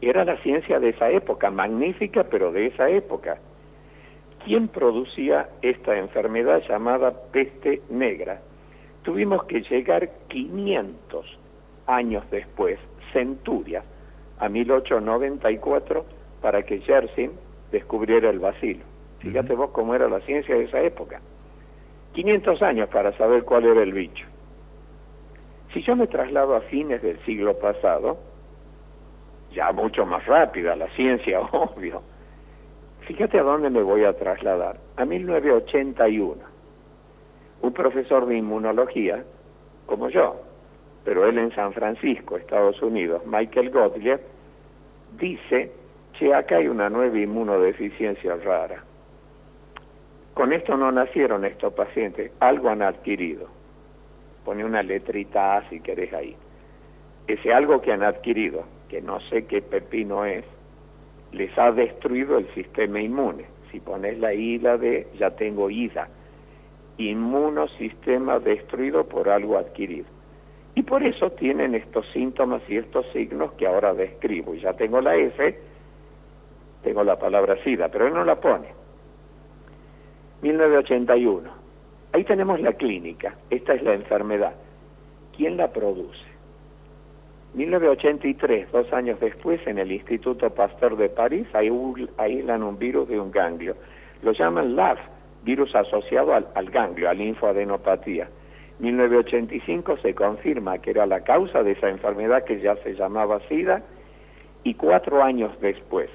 Era 0.00 0.24
la 0.24 0.36
ciencia 0.38 0.80
de 0.80 0.90
esa 0.90 1.10
época, 1.10 1.50
magnífica, 1.50 2.24
pero 2.24 2.52
de 2.52 2.66
esa 2.66 2.88
época. 2.88 3.38
¿Quién 4.44 4.68
producía 4.68 5.48
esta 5.62 5.96
enfermedad 5.96 6.62
llamada 6.68 7.12
peste 7.32 7.82
negra? 7.88 8.40
tuvimos 9.02 9.44
que 9.44 9.60
llegar 9.62 10.10
500 10.28 11.38
años 11.86 12.24
después, 12.30 12.78
centurias, 13.12 13.84
a 14.38 14.48
1894, 14.48 16.04
para 16.40 16.62
que 16.62 16.80
Yersin 16.80 17.32
descubriera 17.70 18.30
el 18.30 18.38
vacilo. 18.38 18.84
Fíjate 19.20 19.54
vos 19.54 19.70
cómo 19.70 19.94
era 19.94 20.08
la 20.08 20.20
ciencia 20.20 20.54
de 20.54 20.64
esa 20.64 20.80
época. 20.80 21.20
500 22.14 22.60
años 22.62 22.88
para 22.88 23.16
saber 23.16 23.44
cuál 23.44 23.64
era 23.64 23.82
el 23.82 23.92
bicho. 23.92 24.26
Si 25.72 25.82
yo 25.82 25.96
me 25.96 26.06
traslado 26.06 26.54
a 26.54 26.60
fines 26.62 27.00
del 27.02 27.18
siglo 27.24 27.58
pasado, 27.58 28.18
ya 29.52 29.72
mucho 29.72 30.04
más 30.04 30.26
rápida 30.26 30.76
la 30.76 30.88
ciencia, 30.88 31.40
obvio. 31.52 32.02
Fíjate 33.06 33.38
a 33.38 33.42
dónde 33.42 33.70
me 33.70 33.82
voy 33.82 34.04
a 34.04 34.12
trasladar. 34.12 34.78
A 34.96 35.04
1981. 35.04 36.42
Un 37.62 37.72
profesor 37.72 38.26
de 38.26 38.36
inmunología, 38.36 39.24
como 39.86 40.08
yo, 40.08 40.36
pero 41.04 41.28
él 41.28 41.38
en 41.38 41.54
San 41.54 41.72
Francisco, 41.72 42.36
Estados 42.36 42.80
Unidos, 42.82 43.22
Michael 43.26 43.70
Gottlieb, 43.70 44.20
dice, 45.18 45.72
que 46.18 46.32
acá 46.32 46.56
hay 46.56 46.68
una 46.68 46.88
nueva 46.88 47.18
inmunodeficiencia 47.18 48.36
rara. 48.36 48.84
Con 50.34 50.52
esto 50.52 50.76
no 50.76 50.92
nacieron 50.92 51.44
estos 51.44 51.72
pacientes, 51.74 52.32
algo 52.40 52.68
han 52.68 52.82
adquirido. 52.82 53.48
Pone 54.44 54.64
una 54.64 54.82
letrita 54.82 55.56
A 55.56 55.68
si 55.68 55.80
querés 55.80 56.12
ahí. 56.12 56.36
Ese 57.26 57.52
algo 57.52 57.80
que 57.80 57.92
han 57.92 58.02
adquirido, 58.02 58.64
que 58.88 59.02
no 59.02 59.20
sé 59.20 59.46
qué 59.46 59.62
pepino 59.62 60.24
es, 60.24 60.44
les 61.32 61.56
ha 61.58 61.72
destruido 61.72 62.38
el 62.38 62.46
sistema 62.54 63.00
inmune. 63.00 63.46
Si 63.70 63.80
pones 63.80 64.18
la 64.18 64.34
I 64.34 64.58
la 64.58 64.76
D, 64.76 65.08
ya 65.18 65.30
tengo 65.30 65.70
IDA. 65.70 66.08
Inmunosistema 66.98 68.38
destruido 68.38 69.08
por 69.08 69.28
algo 69.28 69.58
adquirido. 69.58 70.06
Y 70.74 70.82
por 70.82 71.02
eso 71.02 71.30
tienen 71.32 71.74
estos 71.74 72.06
síntomas 72.12 72.62
y 72.68 72.78
estos 72.78 73.06
signos 73.12 73.52
que 73.52 73.66
ahora 73.66 73.92
describo. 73.92 74.54
Y 74.54 74.60
ya 74.60 74.72
tengo 74.72 75.00
la 75.00 75.16
F, 75.16 75.58
tengo 76.82 77.04
la 77.04 77.18
palabra 77.18 77.62
SIDA, 77.62 77.88
pero 77.88 78.06
él 78.06 78.14
no 78.14 78.24
la 78.24 78.40
pone. 78.40 78.68
1981. 80.40 81.50
Ahí 82.12 82.24
tenemos 82.24 82.60
la 82.60 82.72
clínica. 82.72 83.36
Esta 83.50 83.74
es 83.74 83.82
la 83.82 83.94
enfermedad. 83.94 84.54
¿Quién 85.36 85.56
la 85.56 85.72
produce? 85.72 86.32
1983, 87.54 88.72
dos 88.72 88.90
años 88.92 89.20
después, 89.20 89.60
en 89.66 89.78
el 89.78 89.92
Instituto 89.92 90.50
Pasteur 90.50 90.96
de 90.96 91.10
París, 91.10 91.46
aíslan 91.54 92.62
un 92.62 92.78
virus 92.78 93.08
de 93.08 93.20
un 93.20 93.30
ganglio. 93.30 93.76
Lo 94.22 94.32
llaman 94.32 94.74
LAV, 94.74 94.98
virus 95.42 95.74
asociado 95.74 96.34
al, 96.34 96.48
al 96.54 96.70
ganglio, 96.70 97.10
al 97.10 97.18
linfoadenopatía. 97.18 98.28
1985 98.82 99.98
se 99.98 100.14
confirma 100.14 100.78
que 100.78 100.90
era 100.90 101.06
la 101.06 101.22
causa 101.22 101.62
de 101.62 101.72
esa 101.72 101.88
enfermedad 101.88 102.44
que 102.44 102.60
ya 102.60 102.74
se 102.82 102.94
llamaba 102.94 103.40
SIDA 103.48 103.82
y 104.64 104.74
cuatro 104.74 105.22
años 105.22 105.52
después 105.60 106.10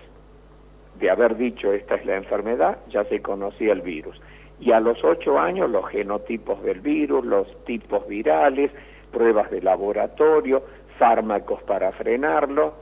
de 1.00 1.10
haber 1.10 1.38
dicho 1.38 1.72
esta 1.72 1.96
es 1.96 2.06
la 2.06 2.18
enfermedad, 2.18 2.80
ya 2.90 3.06
se 3.06 3.22
conocía 3.22 3.72
el 3.72 3.82
virus. 3.82 4.20
Y 4.60 4.72
a 4.72 4.80
los 4.80 5.02
ocho 5.04 5.40
años 5.40 5.70
los 5.70 5.88
genotipos 5.90 6.62
del 6.64 6.82
virus, 6.82 7.24
los 7.24 7.64
tipos 7.66 8.06
virales, 8.08 8.72
pruebas 9.12 9.50
de 9.50 9.62
laboratorio, 9.62 10.64
fármacos 10.98 11.64
para 11.64 11.92
frenarlo, 11.94 12.74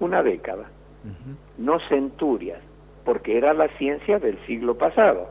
una 0.00 0.22
década, 0.22 0.70
no 1.58 1.80
centurias, 1.88 2.60
porque 3.04 3.36
era 3.36 3.52
la 3.52 3.68
ciencia 3.76 4.18
del 4.18 4.38
siglo 4.46 4.78
pasado. 4.78 5.28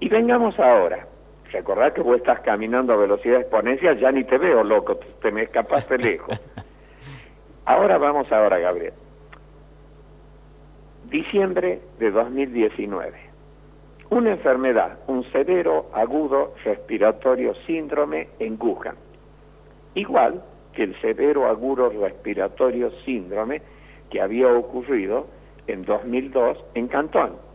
Y 0.00 0.08
vengamos 0.08 0.58
ahora. 0.58 1.06
Recordad 1.52 1.92
que 1.92 2.02
vos 2.02 2.16
estás 2.16 2.40
caminando 2.40 2.92
a 2.92 2.96
velocidad 2.96 3.40
exponencial, 3.40 3.98
ya 3.98 4.12
ni 4.12 4.24
te 4.24 4.36
veo, 4.36 4.62
loco, 4.62 4.96
te 4.96 5.30
me 5.30 5.42
escapaste 5.44 5.96
lejos. 5.98 6.38
Ahora 7.64 7.98
vamos 7.98 8.30
ahora, 8.32 8.58
Gabriel. 8.58 8.94
Diciembre 11.04 11.80
de 11.98 12.10
2019. 12.10 13.28
Una 14.10 14.30
enfermedad, 14.30 14.98
un 15.06 15.24
severo 15.32 15.90
agudo 15.92 16.54
respiratorio 16.64 17.54
síndrome 17.66 18.28
en 18.38 18.58
Wuhan. 18.60 18.96
Igual 19.94 20.42
que 20.72 20.84
el 20.84 21.00
severo 21.00 21.46
agudo 21.46 21.90
respiratorio 21.90 22.90
síndrome 23.04 23.62
que 24.10 24.20
había 24.20 24.48
ocurrido 24.48 25.26
en 25.66 25.84
2002 25.84 26.64
en 26.74 26.88
Cantón. 26.88 27.47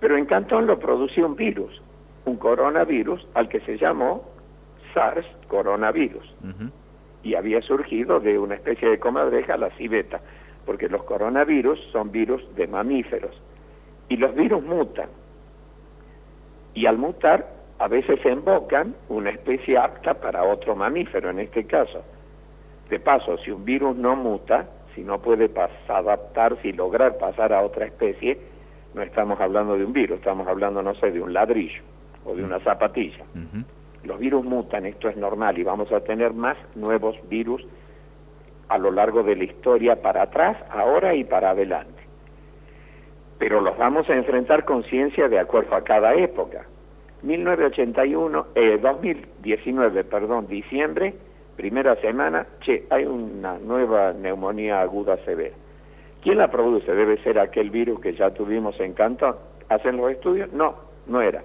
Pero 0.00 0.16
en 0.16 0.26
Cantón 0.26 0.66
lo 0.66 0.78
producía 0.78 1.26
un 1.26 1.36
virus, 1.36 1.80
un 2.24 2.36
coronavirus 2.36 3.26
al 3.34 3.48
que 3.48 3.60
se 3.60 3.78
llamó 3.78 4.24
SARS 4.92 5.26
coronavirus. 5.48 6.34
Y 7.22 7.34
había 7.34 7.62
surgido 7.62 8.20
de 8.20 8.38
una 8.38 8.54
especie 8.54 8.88
de 8.88 8.98
comadreja, 8.98 9.56
la 9.56 9.70
civeta 9.70 10.20
porque 10.64 10.88
los 10.88 11.02
coronavirus 11.04 11.78
son 11.92 12.10
virus 12.10 12.42
de 12.54 12.66
mamíferos 12.66 13.34
y 14.08 14.16
los 14.16 14.34
virus 14.34 14.62
mutan. 14.62 15.08
Y 16.74 16.86
al 16.86 16.98
mutar, 16.98 17.46
a 17.78 17.88
veces 17.88 18.18
invocan 18.24 18.94
una 19.08 19.30
especie 19.30 19.76
apta 19.78 20.14
para 20.14 20.44
otro 20.44 20.74
mamífero, 20.74 21.30
en 21.30 21.40
este 21.40 21.66
caso. 21.66 22.02
De 22.88 23.00
paso, 23.00 23.38
si 23.38 23.50
un 23.50 23.64
virus 23.64 23.96
no 23.96 24.16
muta, 24.16 24.68
si 24.94 25.02
no 25.02 25.20
puede 25.20 25.50
adaptarse 25.88 26.68
y 26.68 26.72
lograr 26.72 27.18
pasar 27.18 27.52
a 27.52 27.62
otra 27.62 27.86
especie, 27.86 28.38
no 28.94 29.02
estamos 29.02 29.40
hablando 29.40 29.76
de 29.76 29.84
un 29.84 29.92
virus, 29.92 30.18
estamos 30.18 30.46
hablando, 30.46 30.82
no 30.82 30.94
sé, 30.94 31.10
de 31.10 31.20
un 31.20 31.32
ladrillo 31.32 31.82
o 32.24 32.34
de 32.34 32.44
una 32.44 32.60
zapatilla. 32.60 33.24
Los 34.04 34.18
virus 34.18 34.44
mutan, 34.44 34.86
esto 34.86 35.08
es 35.08 35.16
normal, 35.16 35.58
y 35.58 35.64
vamos 35.64 35.90
a 35.92 36.00
tener 36.00 36.32
más 36.32 36.56
nuevos 36.74 37.16
virus 37.28 37.66
a 38.68 38.78
lo 38.78 38.90
largo 38.90 39.22
de 39.22 39.36
la 39.36 39.44
historia 39.44 40.00
para 40.00 40.22
atrás, 40.22 40.56
ahora 40.70 41.14
y 41.14 41.24
para 41.24 41.50
adelante. 41.50 42.02
Pero 43.38 43.60
los 43.60 43.76
vamos 43.76 44.08
a 44.08 44.14
enfrentar 44.14 44.64
con 44.64 44.84
ciencia 44.84 45.28
de 45.28 45.38
acuerdo 45.38 45.74
a 45.74 45.82
cada 45.82 46.14
época. 46.14 46.66
1981, 47.22 48.46
eh, 48.54 48.78
2019, 48.80 50.04
perdón, 50.04 50.46
diciembre, 50.46 51.14
primera 51.56 51.96
semana, 51.96 52.46
che, 52.60 52.84
hay 52.90 53.04
una 53.04 53.58
nueva 53.58 54.12
neumonía 54.12 54.80
aguda 54.80 55.16
severa. 55.24 55.54
¿Quién 56.24 56.38
la 56.38 56.50
produce? 56.50 56.90
Debe 56.90 57.22
ser 57.22 57.38
aquel 57.38 57.68
virus 57.68 58.00
que 58.00 58.14
ya 58.14 58.30
tuvimos 58.30 58.80
en 58.80 58.94
Cantón. 58.94 59.36
¿Hacen 59.68 59.98
los 59.98 60.10
estudios? 60.10 60.50
No, 60.54 60.74
no 61.06 61.20
era. 61.20 61.42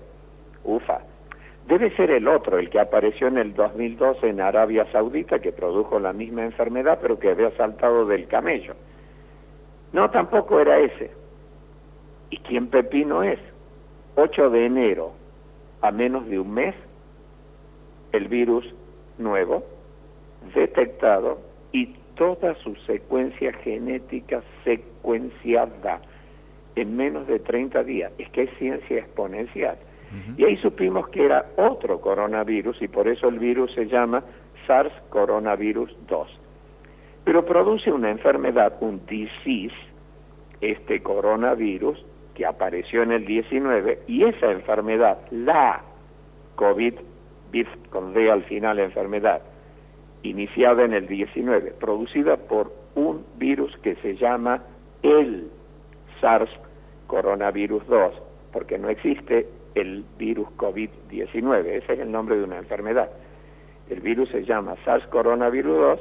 Ufa. 0.63 1.01
Debe 1.67 1.93
ser 1.97 2.11
el 2.11 2.29
otro, 2.29 2.57
el 2.57 2.69
que 2.69 2.79
apareció 2.79 3.27
en 3.27 3.37
el 3.37 3.53
2012 3.53 4.29
en 4.29 4.39
Arabia 4.39 4.89
Saudita, 4.93 5.39
que 5.39 5.51
produjo 5.51 5.99
la 5.99 6.13
misma 6.13 6.45
enfermedad, 6.45 6.97
pero 7.01 7.19
que 7.19 7.29
había 7.29 7.51
saltado 7.57 8.05
del 8.05 8.27
camello. 8.27 8.73
No, 9.91 10.09
tampoco 10.11 10.61
era 10.61 10.79
ese. 10.79 11.11
¿Y 12.29 12.37
quién 12.37 12.67
pepino 12.67 13.21
es? 13.21 13.39
8 14.15 14.49
de 14.49 14.65
enero, 14.65 15.11
a 15.81 15.91
menos 15.91 16.25
de 16.29 16.39
un 16.39 16.53
mes, 16.53 16.73
el 18.13 18.29
virus 18.29 18.65
nuevo, 19.17 19.65
detectado 20.55 21.39
y 21.73 21.98
toda 22.19 22.53
su 22.55 22.75
secuencia 22.85 23.53
genética 23.63 24.43
secuenciada 24.65 26.01
en 26.75 26.97
menos 26.97 27.25
de 27.27 27.39
30 27.39 27.81
días. 27.85 28.11
Es 28.17 28.29
que 28.31 28.43
es 28.43 28.49
ciencia 28.59 28.97
exponencial. 28.97 29.77
Y 30.37 30.43
ahí 30.43 30.57
supimos 30.57 31.07
que 31.09 31.23
era 31.23 31.45
otro 31.55 32.01
coronavirus 32.01 32.81
y 32.81 32.87
por 32.87 33.07
eso 33.07 33.29
el 33.29 33.39
virus 33.39 33.71
se 33.73 33.85
llama 33.85 34.23
SARS 34.67 34.91
coronavirus 35.09 35.95
2. 36.07 36.39
Pero 37.23 37.45
produce 37.45 37.91
una 37.91 38.09
enfermedad, 38.09 38.73
un 38.81 39.05
disease, 39.05 39.75
este 40.59 41.01
coronavirus 41.01 42.03
que 42.33 42.45
apareció 42.45 43.03
en 43.03 43.11
el 43.11 43.25
19 43.25 43.99
y 44.07 44.25
esa 44.25 44.51
enfermedad, 44.51 45.19
la 45.31 45.83
COVID, 46.55 46.95
con 47.91 48.13
D 48.13 48.29
al 48.29 48.43
final 48.43 48.79
enfermedad, 48.79 49.41
iniciada 50.23 50.83
en 50.83 50.93
el 50.93 51.07
19, 51.07 51.73
producida 51.79 52.37
por 52.37 52.73
un 52.95 53.25
virus 53.37 53.75
que 53.77 53.95
se 53.95 54.15
llama 54.15 54.63
el 55.01 55.49
SARS 56.19 56.49
coronavirus 57.07 57.85
2, 57.87 58.13
porque 58.51 58.77
no 58.77 58.89
existe 58.89 59.47
el 59.75 60.03
virus 60.17 60.47
COVID-19. 60.57 61.65
Ese 61.65 61.93
es 61.93 61.99
el 61.99 62.11
nombre 62.11 62.37
de 62.37 62.43
una 62.43 62.57
enfermedad. 62.57 63.09
El 63.89 64.01
virus 64.01 64.29
se 64.29 64.43
llama 64.43 64.75
SARS 64.85 65.05
coronavirus 65.07 65.77
2 65.77 65.99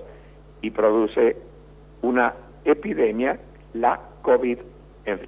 y 0.63 0.71
produce 0.71 1.37
una 2.03 2.35
epidemia, 2.65 3.39
la 3.75 4.01
COVID, 4.23 4.59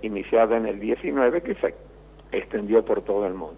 iniciada 0.03 0.57
en 0.57 0.67
el 0.67 0.81
19, 0.81 1.43
que 1.43 1.55
se 1.55 1.75
extendió 2.33 2.85
por 2.85 3.03
todo 3.03 3.27
el 3.27 3.35
mundo. 3.35 3.57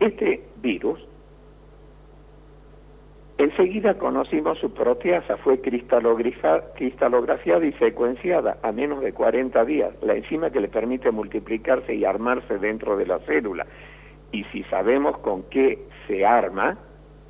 Este 0.00 0.42
virus 0.56 1.06
Enseguida 3.38 3.94
conocimos 3.94 4.58
su 4.58 4.72
proteasa, 4.72 5.36
fue 5.38 5.60
cristalografiada 5.60 7.66
y 7.66 7.72
secuenciada 7.72 8.58
a 8.62 8.72
menos 8.72 9.00
de 9.00 9.12
40 9.12 9.64
días, 9.64 9.90
la 10.02 10.14
enzima 10.14 10.50
que 10.50 10.60
le 10.60 10.68
permite 10.68 11.10
multiplicarse 11.10 11.94
y 11.94 12.04
armarse 12.04 12.58
dentro 12.58 12.96
de 12.96 13.06
la 13.06 13.18
célula. 13.20 13.66
Y 14.30 14.44
si 14.44 14.62
sabemos 14.64 15.18
con 15.18 15.44
qué 15.44 15.78
se 16.06 16.24
arma, 16.24 16.78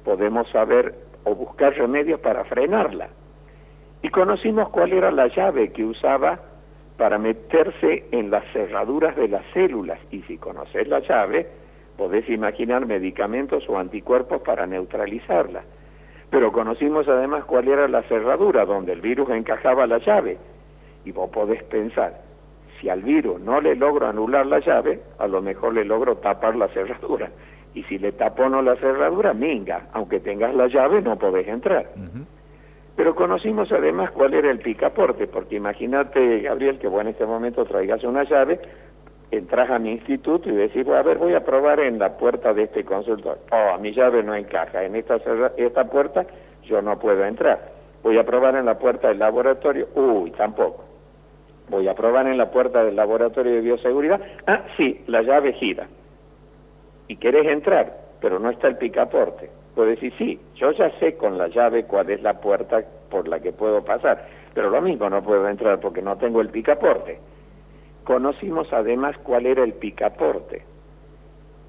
podemos 0.05 0.49
saber 0.51 0.95
o 1.25 1.35
buscar 1.35 1.75
remedios 1.75 2.21
para 2.21 2.45
frenarla. 2.45 3.09
Y 4.03 4.09
conocimos 4.09 4.69
cuál 4.71 4.93
era 4.93 5.13
la 5.13 5.29
llave 5.29 5.73
que 5.73 5.85
usaba 5.85 6.41
para 6.97 7.19
meterse 7.19 8.07
en 8.11 8.31
las 8.31 8.45
cerraduras 8.53 9.17
de 9.17 9.29
las 9.29 9.45
células. 9.53 10.01
Y 10.11 10.23
si 10.23 10.39
conoces 10.39 10.89
la 10.89 11.01
llave, 11.01 11.47
podés 11.97 12.29
imaginar 12.29 12.87
medicamentos 12.87 13.69
o 13.69 13.79
anticuerpos 13.79 14.43
para 14.43 14.67
neutralizarla. 14.67 15.63
Pero 16.33 16.51
conocimos 16.51 17.07
además 17.09 17.45
cuál 17.45 17.69
era 17.69 17.87
la 17.89 18.03
cerradura 18.05 18.65
donde 18.65 18.95
el 18.95 19.03
virus 19.03 19.29
encajaba 19.29 19.87
la 19.87 19.99
llave. 19.99 20.39
Y 21.05 21.13
vos 21.13 21.29
podés 21.29 21.63
pensar, 21.65 22.23
si 22.81 22.89
al 22.89 23.03
virus 23.03 23.39
no 23.39 23.61
le 23.61 23.77
logro 23.77 24.07
anular 24.07 24.47
la 24.47 24.61
llave, 24.61 25.03
a 25.19 25.27
lo 25.27 25.43
mejor 25.43 25.75
le 25.75 25.85
logro 25.85 26.17
tapar 26.17 26.57
la 26.57 26.69
cerradura. 26.69 27.31
Y 27.75 27.83
si 27.83 27.99
le 27.99 28.13
tapo 28.13 28.49
no 28.49 28.63
la 28.63 28.77
cerradura, 28.77 29.35
minga, 29.35 29.89
aunque 29.93 30.21
tengas 30.21 30.55
la 30.55 30.69
llave 30.69 31.03
no 31.03 31.19
podés 31.19 31.47
entrar. 31.47 31.91
Pero 32.97 33.15
conocimos 33.15 33.71
además 33.71 34.11
cuál 34.13 34.33
era 34.33 34.51
el 34.51 34.61
picaporte, 34.61 35.27
porque 35.27 35.57
imagínate, 35.57 36.41
Gabriel, 36.41 36.79
que 36.79 36.89
vos 36.89 37.03
en 37.03 37.09
este 37.09 37.27
momento 37.27 37.67
traigas 37.67 38.03
una 38.05 38.25
llave, 38.25 38.59
entras 39.33 39.71
a 39.71 39.79
mi 39.79 39.93
instituto 39.93 40.51
y 40.51 40.53
decís, 40.53 40.87
a 40.89 41.03
ver, 41.03 41.17
voy 41.17 41.33
a 41.35 41.43
probar 41.43 41.81
en 41.81 41.99
la 41.99 42.19
puerta 42.19 42.53
de 42.53 42.65
este 42.65 42.85
consultor. 42.85 43.39
Oh, 43.51 43.79
mi 43.79 43.93
llave 43.93 44.23
no 44.23 44.35
encaja, 44.35 44.85
en 44.85 44.95
esta, 44.95 45.19
esta 45.57 45.85
puerta 45.85 46.27
yo 46.65 46.83
no 46.83 46.99
puedo 46.99 47.25
entrar. 47.25 47.73
Voy 48.03 48.19
a 48.19 48.25
probar 48.25 48.57
en 48.57 48.67
la 48.67 48.79
puerta 48.79 49.09
del 49.09 49.19
laboratorio, 49.19 49.89
uy, 49.95 50.31
tampoco. 50.33 50.85
Voy 51.71 51.89
a 51.89 51.95
probar 51.95 52.27
en 52.27 52.37
la 52.37 52.51
puerta 52.51 52.85
del 52.85 52.95
laboratorio 52.95 53.53
de 53.53 53.61
bioseguridad, 53.63 54.21
ah, 54.47 54.65
sí, 54.77 55.03
la 55.07 55.23
llave 55.23 55.55
gira. 55.55 55.89
Y 57.09 57.17
querés 57.17 57.47
entrar, 57.47 57.97
pero 58.21 58.39
no 58.39 58.51
está 58.51 58.69
el 58.69 58.77
picaporte. 58.77 59.49
Puedes 59.75 59.99
decir, 59.99 60.13
sí, 60.19 60.41
yo 60.57 60.73
ya 60.73 60.91
sé 60.99 61.17
con 61.17 61.39
la 61.39 61.49
llave 61.49 61.85
cuál 61.85 62.11
es 62.11 62.21
la 62.23 62.35
puerta 62.35 62.83
por 63.09 63.27
la 63.29 63.41
que 63.41 63.53
puedo 63.53 63.83
pasar, 63.83 64.27
pero 64.53 64.69
lo 64.69 64.83
mismo 64.83 65.09
no 65.09 65.23
puedo 65.23 65.49
entrar 65.49 65.81
porque 65.81 66.03
no 66.03 66.19
tengo 66.19 66.43
el 66.43 66.51
picaporte. 66.51 67.19
Conocimos 68.05 68.73
además 68.73 69.17
cuál 69.23 69.47
era 69.47 69.63
el 69.65 69.75
picaporte 69.75 70.65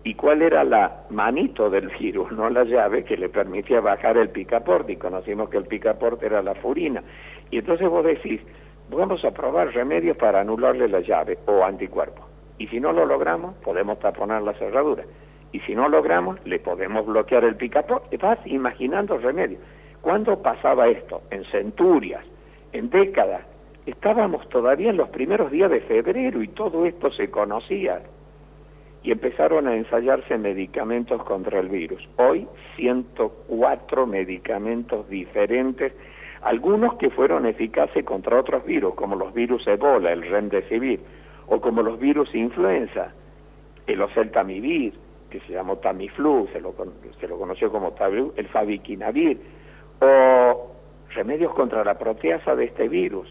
y 0.04 0.16
cuál 0.16 0.42
era 0.42 0.64
la 0.64 1.04
manito 1.10 1.70
del 1.70 1.88
virus, 1.90 2.32
no 2.32 2.50
la 2.50 2.64
llave 2.64 3.04
que 3.04 3.16
le 3.16 3.30
permitía 3.30 3.80
bajar 3.80 4.18
el 4.18 4.30
picaporte 4.30 4.94
y 4.94 4.98
conocimos 4.98 5.50
que 5.50 5.58
el 5.58 5.66
picaporte 5.66 6.26
era 6.26 6.42
la 6.42 6.56
furina. 6.56 7.04
Y 7.52 7.60
entonces 7.60 7.88
vos 7.88 8.04
decís, 8.04 8.42
vamos 8.90 9.24
a 9.24 9.32
probar 9.32 9.74
remedios 9.74 10.18
para 10.18 10.42
anularle 10.42 10.88
la 10.88 11.00
llave 11.00 11.38
o 11.46 11.64
anticuerpo. 11.64 12.28
Y 12.58 12.68
si 12.68 12.80
no 12.80 12.92
lo 12.92 13.06
logramos, 13.06 13.56
podemos 13.64 14.00
taponar 14.00 14.42
la 14.42 14.54
cerradura 14.54 15.04
y 15.54 15.60
si 15.62 15.76
no 15.76 15.88
logramos, 15.88 16.44
le 16.46 16.60
podemos 16.60 17.06
bloquear 17.06 17.46
el 17.46 17.56
picaporte. 17.56 18.18
Vas 18.18 18.40
imaginando 18.46 19.18
remedios. 19.18 19.62
¿Cuándo 20.02 20.42
pasaba 20.42 20.88
esto? 20.90 21.22
En 21.30 21.46
centurias, 21.46 22.26
en 22.74 22.90
décadas. 22.90 23.46
Estábamos 23.86 24.48
todavía 24.48 24.92
en 24.92 24.98
los 24.98 25.10
primeros 25.10 25.52
días 25.52 25.70
de 25.70 25.82
febrero 25.82 26.42
y 26.42 26.48
todo 26.50 26.86
esto 26.86 27.12
se 27.12 27.30
conocía. 27.30 28.02
Y 29.04 29.12
empezaron 29.12 29.68
a 29.68 29.76
ensayarse 29.76 30.38
medicamentos 30.38 31.22
contra 31.24 31.60
el 31.60 31.68
virus. 31.68 32.08
Hoy 32.16 32.48
104 32.78 34.08
medicamentos 34.08 35.10
diferentes, 35.10 35.92
algunos 36.42 36.96
que 36.96 37.10
fueron 37.10 37.46
eficaces 37.46 38.06
contra 38.06 38.40
otros 38.40 38.64
virus, 38.66 38.96
como 38.96 39.18
los 39.18 39.34
virus 39.34 39.68
Ebola, 39.68 40.14
el 40.14 40.22
Remdesivir, 40.22 41.02
o 41.48 41.60
como 41.60 41.82
los 41.82 42.00
virus 42.00 42.34
influenza, 42.34 43.14
el 43.86 44.02
oseltamivir, 44.02 44.94
que 45.30 45.42
se 45.42 45.54
llamó 45.54 45.78
Tamiflu, 45.78 46.48
se 46.54 46.62
lo, 46.62 46.74
se 47.20 47.28
lo 47.28 47.38
conoció 47.38 47.70
como 47.70 47.92
Tamiflu, 47.92 48.34
el 48.38 48.48
Faviquinavir, 48.48 49.42
o 50.00 50.72
remedios 51.14 51.54
contra 51.54 51.84
la 51.84 51.98
proteasa 51.98 52.56
de 52.56 52.66
este 52.66 52.88
virus, 52.88 53.28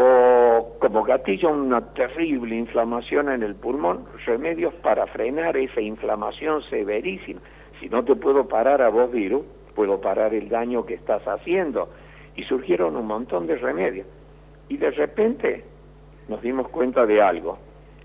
o 0.00 0.78
como 0.78 1.02
gatillo 1.04 1.50
una 1.50 1.92
terrible 1.92 2.56
inflamación 2.56 3.28
en 3.28 3.42
el 3.42 3.54
pulmón, 3.54 4.06
remedios 4.24 4.72
para 4.76 5.06
frenar 5.08 5.56
esa 5.58 5.82
inflamación 5.82 6.62
severísima. 6.70 7.40
Si 7.78 7.88
no 7.88 8.02
te 8.04 8.14
puedo 8.14 8.48
parar 8.48 8.80
a 8.80 8.88
vos 8.88 9.12
virus, 9.12 9.42
puedo 9.74 10.00
parar 10.00 10.32
el 10.32 10.48
daño 10.48 10.86
que 10.86 10.94
estás 10.94 11.22
haciendo. 11.28 11.90
Y 12.34 12.44
surgieron 12.44 12.96
un 12.96 13.06
montón 13.06 13.46
de 13.46 13.56
remedios. 13.56 14.06
Y 14.68 14.78
de 14.78 14.90
repente 14.90 15.64
nos 16.28 16.40
dimos 16.40 16.68
cuenta 16.68 17.04
de 17.04 17.20
algo 17.20 17.58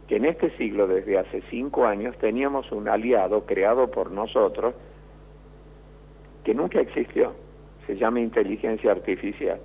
que 0.07 0.17
en 0.17 0.25
este 0.25 0.49
siglo, 0.57 0.87
desde 0.87 1.17
hace 1.17 1.41
cinco 1.49 1.85
años, 1.85 2.17
teníamos 2.17 2.71
un 2.71 2.89
aliado 2.89 3.45
creado 3.45 3.89
por 3.89 4.11
nosotros 4.11 4.75
que 6.43 6.53
nunca 6.53 6.79
existió, 6.79 7.33
se 7.87 7.95
llama 7.95 8.19
inteligencia 8.19 8.91
artificial. 8.91 9.59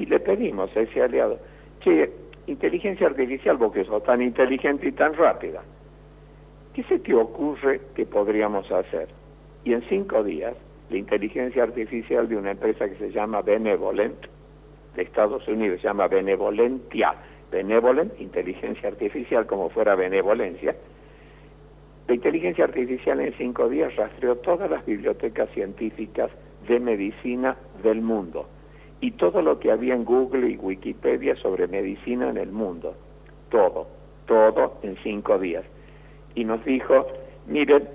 Y 0.00 0.06
le 0.06 0.18
pedimos 0.18 0.74
a 0.74 0.80
ese 0.80 1.02
aliado, 1.02 1.38
che, 1.80 2.10
inteligencia 2.46 3.06
artificial, 3.06 3.58
porque 3.58 3.84
sos 3.84 4.02
tan 4.02 4.22
inteligente 4.22 4.88
y 4.88 4.92
tan 4.92 5.12
rápida, 5.12 5.60
¿qué 6.72 6.82
se 6.84 7.00
te 7.00 7.12
ocurre 7.12 7.82
que 7.94 8.06
podríamos 8.06 8.72
hacer? 8.72 9.08
Y 9.62 9.74
en 9.74 9.82
cinco 9.90 10.24
días, 10.24 10.54
la 10.88 10.96
inteligencia 10.96 11.64
artificial 11.64 12.30
de 12.30 12.36
una 12.38 12.52
empresa 12.52 12.88
que 12.88 12.94
se 12.94 13.10
llama 13.10 13.42
Benevolent, 13.42 14.24
de 14.96 15.02
Estados 15.02 15.46
Unidos, 15.46 15.82
se 15.82 15.88
llama 15.88 16.08
Benevolentia, 16.08 17.14
benevolent, 17.52 18.18
inteligencia 18.18 18.88
artificial 18.88 19.46
como 19.46 19.68
fuera 19.68 19.96
benevolencia. 19.96 20.74
La 22.08 22.14
inteligencia 22.14 22.64
artificial 22.64 23.20
en 23.20 23.34
cinco 23.34 23.68
días 23.68 23.94
rastreó 23.96 24.36
todas 24.36 24.70
las 24.70 24.86
bibliotecas 24.86 25.50
científicas 25.50 26.30
de 26.66 26.80
medicina 26.80 27.58
del 27.82 28.00
mundo 28.00 28.46
y 29.00 29.12
todo 29.12 29.42
lo 29.42 29.58
que 29.58 29.70
había 29.70 29.94
en 29.94 30.04
Google 30.04 30.50
y 30.50 30.56
Wikipedia 30.56 31.36
sobre 31.36 31.66
medicina 31.66 32.28
en 32.28 32.36
el 32.36 32.52
mundo. 32.52 32.94
Todo, 33.50 33.86
todo 34.26 34.78
en 34.82 34.96
cinco 35.02 35.38
días. 35.38 35.64
Y 36.34 36.44
nos 36.44 36.64
dijo, 36.64 37.06
miren, 37.46 37.88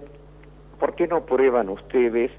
¿por 0.80 0.96
qué 0.96 1.08
no 1.08 1.26
prueban 1.26 1.70
ustedes 1.70 2.32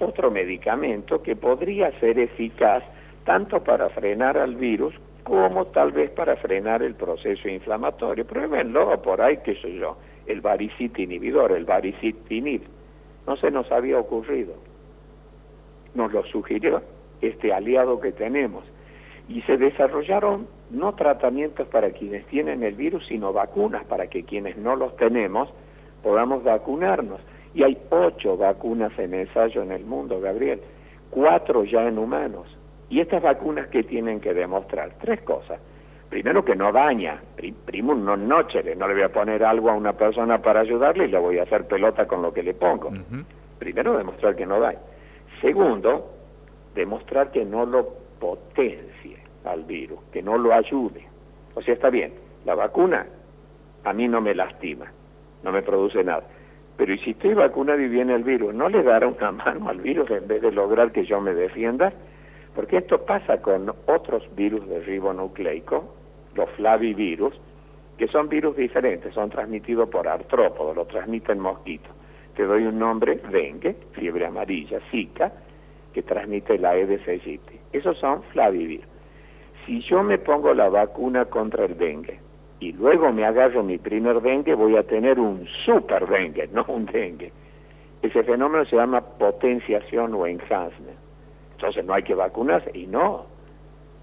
otro 0.00 0.30
medicamento 0.30 1.22
que 1.22 1.36
podría 1.36 1.98
ser 2.00 2.18
eficaz 2.18 2.82
tanto 3.24 3.62
para 3.62 3.90
frenar 3.90 4.38
al 4.38 4.56
virus 4.56 4.94
como 5.24 5.66
tal 5.66 5.92
vez 5.92 6.10
para 6.10 6.36
frenar 6.36 6.82
el 6.82 6.94
proceso 6.94 7.48
inflamatorio. 7.48 8.26
Pruébenlo 8.26 9.00
por 9.02 9.20
ahí, 9.20 9.38
qué 9.44 9.54
sé 9.56 9.74
yo, 9.74 9.96
el 10.26 10.40
varicit 10.40 10.98
inhibidor, 10.98 11.52
el 11.52 11.64
varicitinib. 11.64 12.62
No 13.26 13.36
se 13.36 13.50
nos 13.50 13.70
había 13.70 13.98
ocurrido. 13.98 14.54
Nos 15.94 16.12
lo 16.12 16.24
sugirió 16.24 16.82
este 17.20 17.52
aliado 17.52 18.00
que 18.00 18.12
tenemos. 18.12 18.64
Y 19.28 19.42
se 19.42 19.56
desarrollaron 19.56 20.48
no 20.70 20.94
tratamientos 20.94 21.68
para 21.68 21.90
quienes 21.90 22.26
tienen 22.26 22.62
el 22.62 22.74
virus, 22.74 23.06
sino 23.06 23.32
vacunas 23.32 23.84
para 23.84 24.08
que 24.08 24.24
quienes 24.24 24.56
no 24.56 24.76
los 24.76 24.96
tenemos 24.96 25.52
podamos 26.02 26.42
vacunarnos. 26.42 27.20
Y 27.54 27.62
hay 27.62 27.78
ocho 27.90 28.36
vacunas 28.36 28.96
en 28.98 29.14
ensayo 29.14 29.62
en 29.62 29.72
el 29.72 29.84
mundo, 29.84 30.20
Gabriel, 30.20 30.60
cuatro 31.10 31.64
ya 31.64 31.86
en 31.86 31.98
humanos. 31.98 32.46
¿Y 32.88 33.00
estas 33.00 33.22
vacunas 33.22 33.68
qué 33.68 33.82
tienen 33.82 34.20
que 34.20 34.34
demostrar? 34.34 34.90
Tres 35.00 35.20
cosas. 35.22 35.60
Primero 36.08 36.44
que 36.44 36.56
no 36.56 36.72
daña, 36.72 37.22
primo 37.64 37.94
no 37.94 38.16
noche, 38.16 38.62
no 38.74 38.88
le 38.88 38.94
voy 38.94 39.02
a 39.04 39.12
poner 39.12 39.44
algo 39.44 39.70
a 39.70 39.74
una 39.74 39.92
persona 39.92 40.42
para 40.42 40.60
ayudarle 40.60 41.04
y 41.04 41.08
le 41.08 41.18
voy 41.18 41.38
a 41.38 41.44
hacer 41.44 41.68
pelota 41.68 42.06
con 42.08 42.20
lo 42.20 42.32
que 42.32 42.42
le 42.42 42.54
pongo. 42.54 42.90
Primero 43.60 43.96
demostrar 43.96 44.34
que 44.34 44.44
no 44.44 44.58
daña. 44.58 44.80
Segundo, 45.40 46.10
demostrar 46.74 47.30
que 47.30 47.44
no 47.44 47.66
lo 47.66 47.88
potencie 48.18 49.16
al 49.44 49.64
virus, 49.64 49.98
que 50.12 50.22
no 50.22 50.38
lo 50.38 50.52
ayude. 50.52 51.06
O 51.54 51.62
sea, 51.62 51.74
está 51.74 51.90
bien, 51.90 52.12
la 52.44 52.54
vacuna 52.54 53.06
a 53.84 53.92
mí 53.92 54.08
no 54.08 54.20
me 54.20 54.34
lastima, 54.34 54.92
no 55.42 55.52
me 55.52 55.62
produce 55.62 56.04
nada. 56.04 56.24
Pero 56.76 56.94
¿y 56.94 56.98
si 56.98 57.10
estoy 57.10 57.34
vacunado 57.34 57.80
y 57.80 57.88
viene 57.88 58.14
el 58.14 58.24
virus, 58.24 58.54
no 58.54 58.68
le 58.68 58.82
dará 58.82 59.06
una 59.06 59.32
mano 59.44 59.68
al 59.68 59.80
virus 59.80 60.10
en 60.10 60.26
vez 60.26 60.42
de 60.42 60.52
lograr 60.52 60.92
que 60.92 61.04
yo 61.04 61.20
me 61.20 61.34
defienda? 61.34 61.92
Porque 62.54 62.78
esto 62.78 63.04
pasa 63.04 63.40
con 63.40 63.72
otros 63.86 64.24
virus 64.34 64.66
de 64.68 64.80
ribonucleico, 64.80 65.94
los 66.34 66.50
flavivirus, 66.50 67.38
que 67.96 68.08
son 68.08 68.28
virus 68.28 68.56
diferentes, 68.56 69.12
son 69.14 69.30
transmitidos 69.30 69.88
por 69.88 70.08
artrópodos, 70.08 70.74
lo 70.74 70.86
transmiten 70.86 71.38
mosquitos. 71.38 71.92
Te 72.34 72.44
doy 72.44 72.64
un 72.64 72.78
nombre, 72.78 73.20
dengue, 73.30 73.76
fiebre 73.92 74.26
amarilla, 74.26 74.80
zika, 74.90 75.32
que 75.92 76.02
transmite 76.02 76.58
la 76.58 76.70
Aedes 76.70 77.06
aegypti. 77.06 77.58
Esos 77.72 77.98
son 77.98 78.22
flavivirus. 78.32 78.86
Si 79.66 79.80
yo 79.82 80.02
me 80.02 80.18
pongo 80.18 80.54
la 80.54 80.68
vacuna 80.68 81.26
contra 81.26 81.64
el 81.64 81.76
dengue 81.76 82.18
y 82.60 82.72
luego 82.72 83.12
me 83.12 83.24
agarro 83.24 83.62
mi 83.62 83.78
primer 83.78 84.20
dengue, 84.20 84.54
voy 84.54 84.76
a 84.76 84.82
tener 84.82 85.18
un 85.18 85.46
super 85.64 86.06
dengue, 86.06 86.48
no 86.52 86.64
un 86.68 86.86
dengue. 86.86 87.32
Ese 88.02 88.22
fenómeno 88.22 88.64
se 88.64 88.76
llama 88.76 89.00
potenciación 89.00 90.14
o 90.14 90.26
enhancement 90.26 90.98
entonces 91.60 91.84
no 91.84 91.92
hay 91.92 92.02
que 92.02 92.14
vacunarse. 92.14 92.70
Y 92.72 92.86
no, 92.86 93.26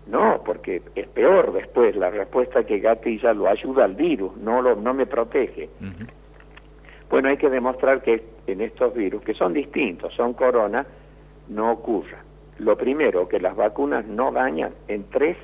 no, 0.05 0.41
porque 0.45 0.83
es 0.93 1.07
peor 1.07 1.53
después, 1.53 1.95
la 1.95 2.11
respuesta 2.11 2.63
que 2.63 2.79
gatilla 2.79 3.33
lo 3.33 3.47
ayuda 3.47 3.85
al 3.85 3.95
virus, 3.95 4.37
no, 4.37 4.61
lo, 4.61 4.75
no 4.75 4.93
me 4.93 5.07
protege. 5.07 5.69
Bueno, 7.09 7.29
hay 7.29 7.37
que 7.37 7.49
demostrar 7.49 8.03
que 8.03 8.23
en 8.45 8.61
estos 8.61 8.93
virus, 8.93 9.23
que 9.23 9.33
son 9.33 9.53
distintos, 9.53 10.13
son 10.13 10.33
corona, 10.33 10.85
no 11.49 11.71
ocurra. 11.71 12.23
Lo 12.59 12.75
primero, 12.77 13.27
que 13.27 13.39
las 13.39 13.55
vacunas 13.55 14.05
no 14.05 14.31
dañan, 14.31 14.73
en 14.87 15.09
tres 15.09 15.37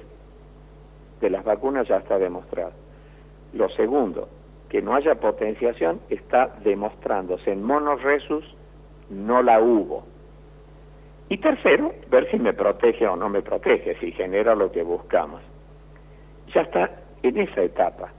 de 1.21 1.29
las 1.29 1.43
vacunas 1.43 1.87
ya 1.87 1.97
está 1.97 2.17
demostrado. 2.17 2.73
Lo 3.53 3.69
segundo, 3.69 4.27
que 4.69 4.81
no 4.81 4.95
haya 4.95 5.15
potenciación, 5.15 6.01
está 6.09 6.55
demostrándose 6.63 7.51
en 7.51 7.63
monoresus, 7.63 8.43
no 9.09 9.43
la 9.43 9.61
hubo. 9.61 10.03
Y 11.29 11.37
tercero, 11.37 11.93
ver 12.09 12.29
si 12.31 12.37
me 12.37 12.53
protege 12.53 13.07
o 13.07 13.15
no 13.15 13.29
me 13.29 13.41
protege, 13.41 13.95
si 13.99 14.11
genera 14.11 14.55
lo 14.55 14.71
que 14.71 14.83
buscamos. 14.83 15.41
Ya 16.53 16.61
está 16.61 16.89
en 17.21 17.37
esa 17.37 17.61
etapa. 17.61 18.11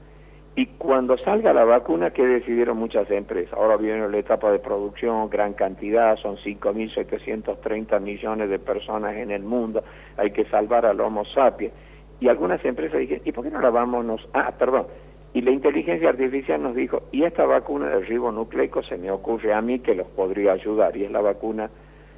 Y 0.57 0.67
cuando 0.67 1.19
salga 1.19 1.53
la 1.53 1.65
vacuna, 1.65 2.11
¿qué 2.11 2.25
decidieron 2.25 2.77
muchas 2.77 3.11
empresas? 3.11 3.53
Ahora 3.55 3.77
viene 3.77 4.09
la 4.09 4.19
etapa 4.19 4.53
de 4.53 4.61
producción, 4.61 5.29
gran 5.29 5.55
cantidad, 5.55 6.17
son 6.17 6.37
5.730 6.37 8.01
millones 8.01 8.49
de 8.49 8.61
personas 8.61 9.17
en 9.17 9.33
el 9.33 9.43
mundo, 9.43 9.83
hay 10.17 10.31
que 10.31 10.45
salvar 10.45 10.87
al 10.87 11.01
Homo 11.01 11.25
sapiens. 11.25 11.75
Y 12.21 12.29
algunas 12.29 12.65
empresas 12.65 13.01
dijeron, 13.01 13.23
¿y 13.25 13.33
por 13.33 13.45
qué 13.45 13.51
no 13.51 13.61
la 13.61 13.71
vamos? 13.71 14.29
Ah, 14.33 14.53
perdón. 14.57 14.87
Y 15.33 15.41
la 15.41 15.51
inteligencia 15.51 16.11
artificial 16.11 16.63
nos 16.63 16.77
dijo, 16.77 17.03
y 17.11 17.25
esta 17.25 17.45
vacuna 17.45 17.89
del 17.89 18.07
ribonucleico 18.07 18.85
se 18.85 18.97
me 18.97 19.11
ocurre 19.11 19.53
a 19.53 19.61
mí 19.61 19.81
que 19.81 19.97
los 19.97 20.07
podría 20.07 20.53
ayudar, 20.53 20.97
y 20.97 21.03
es 21.03 21.11
la 21.11 21.21
vacuna 21.21 21.69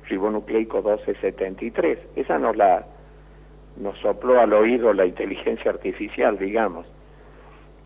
ribonucleico 0.07 0.83
1273. 0.83 1.99
Esa 2.17 2.39
nos 2.39 2.55
la 2.55 2.85
nos 3.79 3.99
sopló 3.99 4.41
al 4.41 4.53
oído 4.53 4.93
la 4.93 5.07
inteligencia 5.07 5.71
artificial, 5.71 6.39
digamos. 6.39 6.87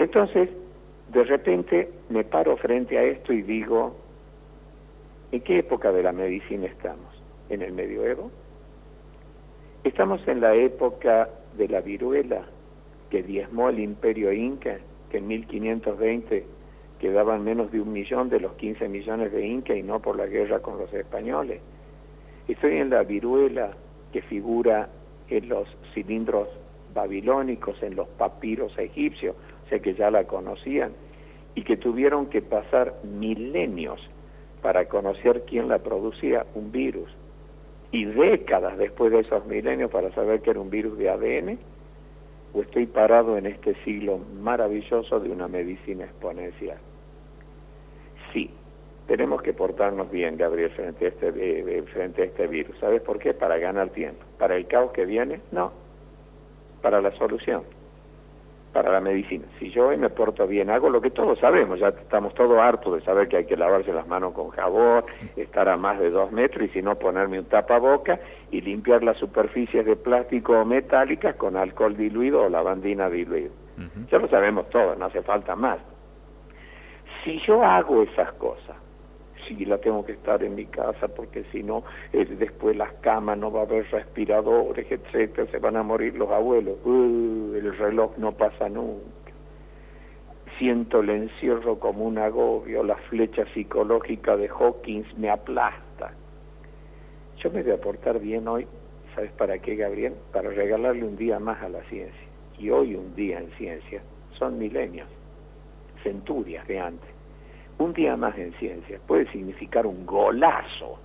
Entonces, 0.00 0.48
de 1.12 1.24
repente 1.24 1.90
me 2.08 2.24
paro 2.24 2.56
frente 2.56 2.96
a 2.96 3.02
esto 3.02 3.34
y 3.34 3.42
digo, 3.42 3.94
¿en 5.30 5.42
qué 5.42 5.58
época 5.58 5.92
de 5.92 6.02
la 6.02 6.10
medicina 6.10 6.66
estamos? 6.66 7.22
¿En 7.50 7.60
el 7.60 7.74
medioevo? 7.74 8.30
¿Estamos 9.84 10.26
en 10.26 10.40
la 10.40 10.54
época 10.54 11.28
de 11.58 11.68
la 11.68 11.82
viruela 11.82 12.46
que 13.10 13.22
diezmó 13.22 13.68
el 13.68 13.78
imperio 13.78 14.32
inca, 14.32 14.78
que 15.10 15.18
en 15.18 15.26
1520 15.26 16.46
quedaban 16.98 17.44
menos 17.44 17.70
de 17.70 17.82
un 17.82 17.92
millón 17.92 18.30
de 18.30 18.40
los 18.40 18.54
15 18.54 18.88
millones 18.88 19.32
de 19.32 19.46
inca 19.46 19.74
y 19.74 19.82
no 19.82 20.00
por 20.00 20.16
la 20.16 20.26
guerra 20.26 20.60
con 20.60 20.78
los 20.78 20.90
españoles? 20.94 21.60
Estoy 22.48 22.78
en 22.78 22.88
la 22.88 23.02
viruela 23.02 23.72
que 24.14 24.22
figura 24.22 24.88
en 25.28 25.50
los 25.50 25.68
cilindros 25.92 26.48
babilónicos, 26.94 27.82
en 27.82 27.96
los 27.96 28.08
papiros 28.08 28.76
egipcios, 28.78 29.36
que 29.78 29.94
ya 29.94 30.10
la 30.10 30.24
conocían, 30.24 30.92
y 31.54 31.62
que 31.62 31.76
tuvieron 31.76 32.26
que 32.26 32.42
pasar 32.42 32.94
milenios 33.04 34.00
para 34.62 34.86
conocer 34.86 35.44
quién 35.46 35.68
la 35.68 35.78
producía, 35.78 36.46
un 36.54 36.72
virus, 36.72 37.08
y 37.92 38.04
décadas 38.04 38.76
después 38.78 39.12
de 39.12 39.20
esos 39.20 39.46
milenios 39.46 39.90
para 39.90 40.12
saber 40.12 40.42
que 40.42 40.50
era 40.50 40.60
un 40.60 40.70
virus 40.70 40.98
de 40.98 41.10
ADN, 41.10 41.58
o 42.52 42.62
estoy 42.62 42.86
parado 42.86 43.36
en 43.36 43.46
este 43.46 43.74
siglo 43.84 44.18
maravilloso 44.40 45.20
de 45.20 45.30
una 45.30 45.48
medicina 45.48 46.04
exponencial. 46.04 46.78
Sí, 48.32 48.50
tenemos 49.06 49.42
que 49.42 49.52
portarnos 49.52 50.10
bien, 50.10 50.36
Gabriel, 50.36 50.70
frente 50.70 51.06
a 51.06 51.08
este, 51.08 51.82
frente 51.92 52.22
a 52.22 52.24
este 52.24 52.46
virus. 52.48 52.76
¿Sabes 52.78 53.02
por 53.02 53.18
qué? 53.18 53.34
Para 53.34 53.58
ganar 53.58 53.90
tiempo. 53.90 54.24
¿Para 54.38 54.56
el 54.56 54.66
caos 54.66 54.92
que 54.92 55.04
viene? 55.04 55.40
No, 55.52 55.72
para 56.82 57.00
la 57.00 57.12
solución 57.12 57.62
para 58.72 58.92
la 58.92 59.00
medicina. 59.00 59.46
Si 59.58 59.70
yo 59.70 59.88
hoy 59.88 59.96
me 59.96 60.10
porto 60.10 60.46
bien, 60.46 60.70
hago 60.70 60.90
lo 60.90 61.00
que 61.00 61.10
todos 61.10 61.38
sabemos, 61.38 61.78
ya 61.80 61.88
estamos 61.88 62.34
todos 62.34 62.58
hartos 62.58 62.94
de 62.94 63.00
saber 63.02 63.28
que 63.28 63.38
hay 63.38 63.44
que 63.44 63.56
lavarse 63.56 63.92
las 63.92 64.06
manos 64.06 64.32
con 64.32 64.50
jabón, 64.50 65.04
estar 65.36 65.68
a 65.68 65.76
más 65.76 65.98
de 65.98 66.10
dos 66.10 66.30
metros 66.30 66.68
y 66.68 66.68
si 66.68 66.82
no 66.82 66.96
ponerme 66.96 67.38
un 67.38 67.46
tapaboca 67.46 68.20
y 68.50 68.60
limpiar 68.60 69.02
las 69.02 69.16
superficies 69.16 69.84
de 69.84 69.96
plástico 69.96 70.52
o 70.52 70.64
metálicas 70.64 71.34
con 71.36 71.56
alcohol 71.56 71.96
diluido 71.96 72.42
o 72.42 72.48
lavandina 72.48 73.10
diluido. 73.10 73.52
Ya 74.10 74.18
lo 74.18 74.28
sabemos 74.28 74.68
todos, 74.68 74.98
no 74.98 75.06
hace 75.06 75.22
falta 75.22 75.56
más. 75.56 75.78
Si 77.24 77.40
yo 77.46 77.64
hago 77.64 78.02
esas 78.02 78.32
cosas, 78.34 78.76
si 79.56 79.64
la 79.64 79.78
tengo 79.78 80.04
que 80.04 80.12
estar 80.12 80.42
en 80.42 80.54
mi 80.54 80.66
casa 80.66 81.08
porque 81.08 81.44
si 81.52 81.62
no 81.62 81.84
eh, 82.12 82.24
después 82.24 82.76
las 82.76 82.92
camas 83.00 83.38
no 83.38 83.50
va 83.50 83.60
a 83.60 83.64
haber 83.64 83.90
respiradores 83.90 84.90
etcétera 84.90 85.50
se 85.50 85.58
van 85.58 85.76
a 85.76 85.82
morir 85.82 86.14
los 86.14 86.30
abuelos. 86.30 86.78
Uh, 86.84 87.54
el 87.54 87.76
reloj 87.76 88.16
no 88.16 88.32
pasa 88.32 88.68
nunca. 88.68 89.32
Siento 90.58 91.00
el 91.00 91.10
encierro 91.10 91.78
como 91.78 92.04
un 92.04 92.18
agobio 92.18 92.82
la 92.84 92.96
flecha 92.96 93.44
psicológica 93.54 94.36
de 94.36 94.48
Hawkins 94.48 95.18
me 95.18 95.30
aplasta. 95.30 96.12
Yo 97.38 97.50
me 97.50 97.62
voy 97.62 97.72
a 97.72 97.80
portar 97.80 98.20
bien 98.20 98.46
hoy 98.46 98.66
¿sabes 99.14 99.32
para 99.32 99.58
qué 99.58 99.74
Gabriel? 99.76 100.14
para 100.32 100.50
regalarle 100.50 101.04
un 101.04 101.16
día 101.16 101.38
más 101.38 101.60
a 101.62 101.68
la 101.68 101.82
ciencia. 101.84 102.28
Y 102.58 102.70
hoy 102.70 102.94
un 102.94 103.14
día 103.14 103.38
en 103.38 103.50
ciencia. 103.52 104.02
Son 104.38 104.58
milenios 104.58 105.08
centurias 106.02 106.66
de 106.66 106.78
antes 106.78 107.19
un 107.80 107.94
día 107.94 108.14
más 108.14 108.36
en 108.38 108.52
ciencia 108.54 109.00
puede 109.06 109.30
significar 109.32 109.86
un 109.86 110.04
golazo. 110.04 110.98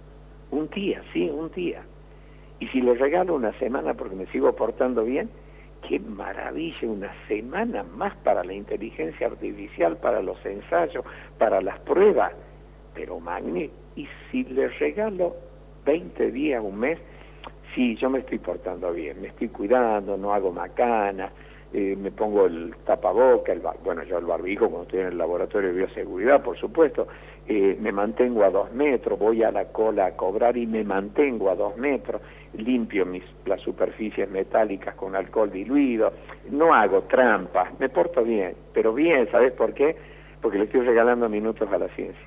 Un 0.51 0.69
día, 0.69 1.01
sí, 1.13 1.29
un 1.29 1.49
día. 1.51 1.81
Y 2.59 2.67
si 2.67 2.81
le 2.81 2.93
regalo 2.95 3.35
una 3.35 3.57
semana 3.59 3.93
porque 3.93 4.15
me 4.15 4.25
sigo 4.27 4.53
portando 4.53 5.03
bien, 5.03 5.29
qué 5.88 5.99
maravilla, 5.99 6.88
una 6.88 7.11
semana 7.27 7.83
más 7.83 8.15
para 8.17 8.43
la 8.43 8.53
inteligencia 8.53 9.27
artificial, 9.27 9.97
para 9.97 10.21
los 10.21 10.38
ensayos, 10.45 11.05
para 11.38 11.61
las 11.61 11.79
pruebas. 11.79 12.33
Pero 12.93 13.19
Magni, 13.19 13.69
y 13.95 14.07
si 14.29 14.43
le 14.43 14.67
regalo 14.67 15.35
20 15.85 16.31
días, 16.31 16.61
un 16.63 16.77
mes, 16.77 16.99
sí, 17.73 17.95
yo 17.95 18.09
me 18.09 18.19
estoy 18.19 18.39
portando 18.39 18.91
bien, 18.91 19.21
me 19.21 19.29
estoy 19.29 19.47
cuidando, 19.47 20.17
no 20.17 20.33
hago 20.33 20.51
macanas, 20.51 21.31
eh, 21.77 21.93
me 21.97 22.09
pongo 22.09 22.45
el 22.45 22.73
tapaboca, 22.85 23.51
el 23.51 23.61
bueno, 23.83 24.01
yo 24.03 24.17
el 24.17 24.23
barbijo 24.23 24.69
cuando 24.69 24.83
estoy 24.83 25.01
en 25.01 25.07
el 25.07 25.17
laboratorio 25.17 25.73
de 25.73 25.75
bioseguridad, 25.75 26.41
por 26.41 26.57
supuesto, 26.57 27.05
eh, 27.49 27.75
me 27.81 27.91
mantengo 27.91 28.45
a 28.45 28.49
dos 28.49 28.71
metros, 28.71 29.19
voy 29.19 29.43
a 29.43 29.51
la 29.51 29.65
cola 29.65 30.05
a 30.05 30.11
cobrar 30.15 30.55
y 30.55 30.65
me 30.67 30.85
mantengo 30.85 31.49
a 31.49 31.55
dos 31.55 31.75
metros, 31.75 32.21
limpio 32.53 33.05
mis, 33.05 33.25
las 33.45 33.59
superficies 33.59 34.29
metálicas 34.29 34.95
con 34.95 35.17
alcohol 35.17 35.51
diluido, 35.51 36.13
no 36.49 36.71
hago 36.71 37.01
trampas, 37.09 37.77
me 37.77 37.89
porto 37.89 38.23
bien, 38.23 38.55
pero 38.73 38.93
bien, 38.93 39.27
¿sabes 39.29 39.51
por 39.51 39.73
qué? 39.73 39.97
Porque 40.41 40.57
le 40.57 40.63
estoy 40.63 40.79
regalando 40.79 41.27
minutos 41.27 41.69
a 41.73 41.77
la 41.77 41.89
ciencia, 41.89 42.25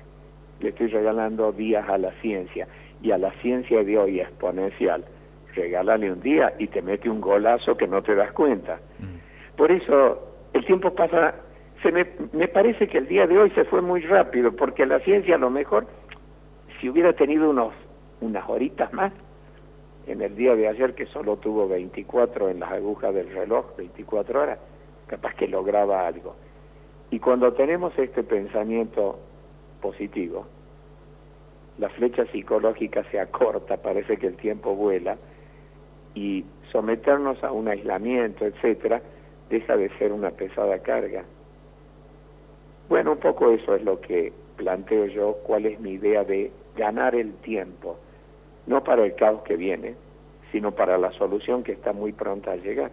le 0.59 0.69
estoy 0.69 0.89
regalando 0.89 1.51
días 1.53 1.89
a 1.89 1.97
la 1.97 2.11
ciencia 2.21 2.67
y 3.01 3.09
a 3.09 3.17
la 3.17 3.31
ciencia 3.41 3.83
de 3.83 3.97
hoy 3.97 4.19
exponencial, 4.19 5.05
regálale 5.55 6.11
un 6.11 6.21
día 6.21 6.53
y 6.59 6.67
te 6.67 6.83
mete 6.83 7.09
un 7.09 7.19
golazo 7.19 7.75
que 7.75 7.87
no 7.87 8.03
te 8.03 8.13
das 8.13 8.31
cuenta. 8.33 8.79
Por 9.59 9.73
eso 9.73 10.17
el 10.53 10.63
tiempo 10.63 10.95
pasa, 10.95 11.35
se 11.83 11.91
me, 11.91 12.07
me 12.31 12.47
parece 12.47 12.87
que 12.87 12.97
el 12.97 13.09
día 13.09 13.27
de 13.27 13.37
hoy 13.37 13.49
se 13.49 13.65
fue 13.65 13.81
muy 13.81 13.99
rápido, 13.99 14.53
porque 14.53 14.85
la 14.85 15.01
ciencia 15.01 15.35
a 15.35 15.37
lo 15.37 15.49
mejor, 15.49 15.85
si 16.79 16.87
hubiera 16.87 17.11
tenido 17.11 17.49
unos, 17.49 17.73
unas 18.21 18.47
horitas 18.47 18.93
más, 18.93 19.11
en 20.07 20.21
el 20.21 20.33
día 20.37 20.55
de 20.55 20.69
ayer 20.69 20.95
que 20.95 21.07
solo 21.07 21.35
tuvo 21.35 21.67
24 21.67 22.47
en 22.47 22.61
las 22.61 22.71
agujas 22.71 23.13
del 23.13 23.33
reloj, 23.33 23.75
24 23.75 24.41
horas, 24.41 24.59
capaz 25.07 25.35
que 25.35 25.49
lograba 25.49 26.07
algo. 26.07 26.37
Y 27.11 27.19
cuando 27.19 27.51
tenemos 27.51 27.91
este 27.99 28.23
pensamiento 28.23 29.19
positivo, 29.81 30.45
la 31.79 31.89
flecha 31.89 32.25
psicológica 32.27 33.03
se 33.11 33.19
acorta, 33.19 33.75
parece 33.75 34.15
que 34.15 34.27
el 34.27 34.37
tiempo 34.37 34.73
vuela, 34.73 35.17
y 36.15 36.45
someternos 36.71 37.43
a 37.43 37.51
un 37.51 37.67
aislamiento, 37.67 38.45
etcétera, 38.45 39.01
deja 39.49 39.75
de 39.75 39.89
ser 39.97 40.11
una 40.11 40.31
pesada 40.31 40.79
carga. 40.79 41.23
Bueno, 42.87 43.13
un 43.13 43.19
poco 43.19 43.51
eso 43.51 43.75
es 43.75 43.83
lo 43.83 43.99
que 44.01 44.33
planteo 44.57 45.05
yo, 45.07 45.37
cuál 45.43 45.65
es 45.65 45.79
mi 45.79 45.91
idea 45.91 46.23
de 46.23 46.51
ganar 46.75 47.15
el 47.15 47.33
tiempo, 47.35 47.97
no 48.67 48.83
para 48.83 49.05
el 49.05 49.15
caos 49.15 49.41
que 49.43 49.55
viene, 49.55 49.95
sino 50.51 50.71
para 50.71 50.97
la 50.97 51.11
solución 51.13 51.63
que 51.63 51.71
está 51.71 51.93
muy 51.93 52.11
pronta 52.13 52.51
a 52.51 52.55
llegar. 52.55 52.91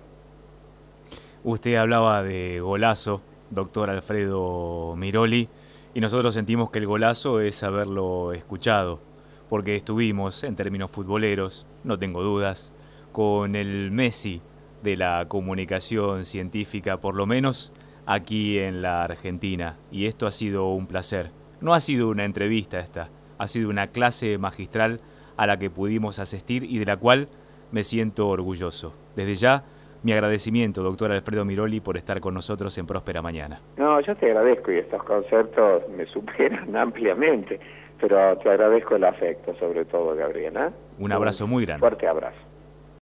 Usted 1.44 1.76
hablaba 1.76 2.22
de 2.22 2.60
golazo, 2.60 3.22
doctor 3.50 3.90
Alfredo 3.90 4.94
Miroli, 4.96 5.48
y 5.94 6.00
nosotros 6.00 6.34
sentimos 6.34 6.70
que 6.70 6.78
el 6.78 6.86
golazo 6.86 7.40
es 7.40 7.62
haberlo 7.62 8.32
escuchado, 8.32 9.00
porque 9.48 9.76
estuvimos, 9.76 10.44
en 10.44 10.56
términos 10.56 10.90
futboleros, 10.90 11.66
no 11.84 11.98
tengo 11.98 12.22
dudas, 12.22 12.72
con 13.12 13.56
el 13.56 13.90
Messi 13.92 14.42
de 14.82 14.96
la 14.96 15.26
comunicación 15.28 16.24
científica, 16.24 16.98
por 17.00 17.14
lo 17.14 17.26
menos 17.26 17.72
aquí 18.06 18.58
en 18.58 18.82
la 18.82 19.04
Argentina. 19.04 19.76
Y 19.90 20.06
esto 20.06 20.26
ha 20.26 20.30
sido 20.30 20.68
un 20.68 20.86
placer. 20.86 21.30
No 21.60 21.74
ha 21.74 21.80
sido 21.80 22.08
una 22.08 22.24
entrevista 22.24 22.78
esta, 22.78 23.10
ha 23.38 23.46
sido 23.46 23.68
una 23.70 23.88
clase 23.88 24.38
magistral 24.38 25.00
a 25.36 25.46
la 25.46 25.58
que 25.58 25.70
pudimos 25.70 26.18
asistir 26.18 26.64
y 26.64 26.78
de 26.78 26.86
la 26.86 26.96
cual 26.96 27.28
me 27.72 27.84
siento 27.84 28.28
orgulloso. 28.28 28.94
Desde 29.16 29.34
ya, 29.34 29.64
mi 30.02 30.12
agradecimiento, 30.12 30.82
doctor 30.82 31.10
Alfredo 31.12 31.44
Miroli, 31.44 31.80
por 31.80 31.96
estar 31.96 32.20
con 32.20 32.34
nosotros 32.34 32.76
en 32.78 32.86
Próspera 32.86 33.22
Mañana. 33.22 33.60
No, 33.76 34.00
yo 34.00 34.14
te 34.16 34.26
agradezco 34.26 34.72
y 34.72 34.78
estos 34.78 35.02
conceptos 35.02 35.82
me 35.88 36.06
superan 36.06 36.76
ampliamente, 36.76 37.58
pero 38.00 38.36
te 38.38 38.50
agradezco 38.50 38.96
el 38.96 39.04
afecto 39.04 39.54
sobre 39.58 39.84
todo, 39.84 40.14
Gabriela. 40.14 40.72
Un 40.98 41.12
abrazo 41.12 41.46
muy 41.46 41.64
grande. 41.64 41.80
Fuerte 41.80 42.06
abrazo. 42.06 42.38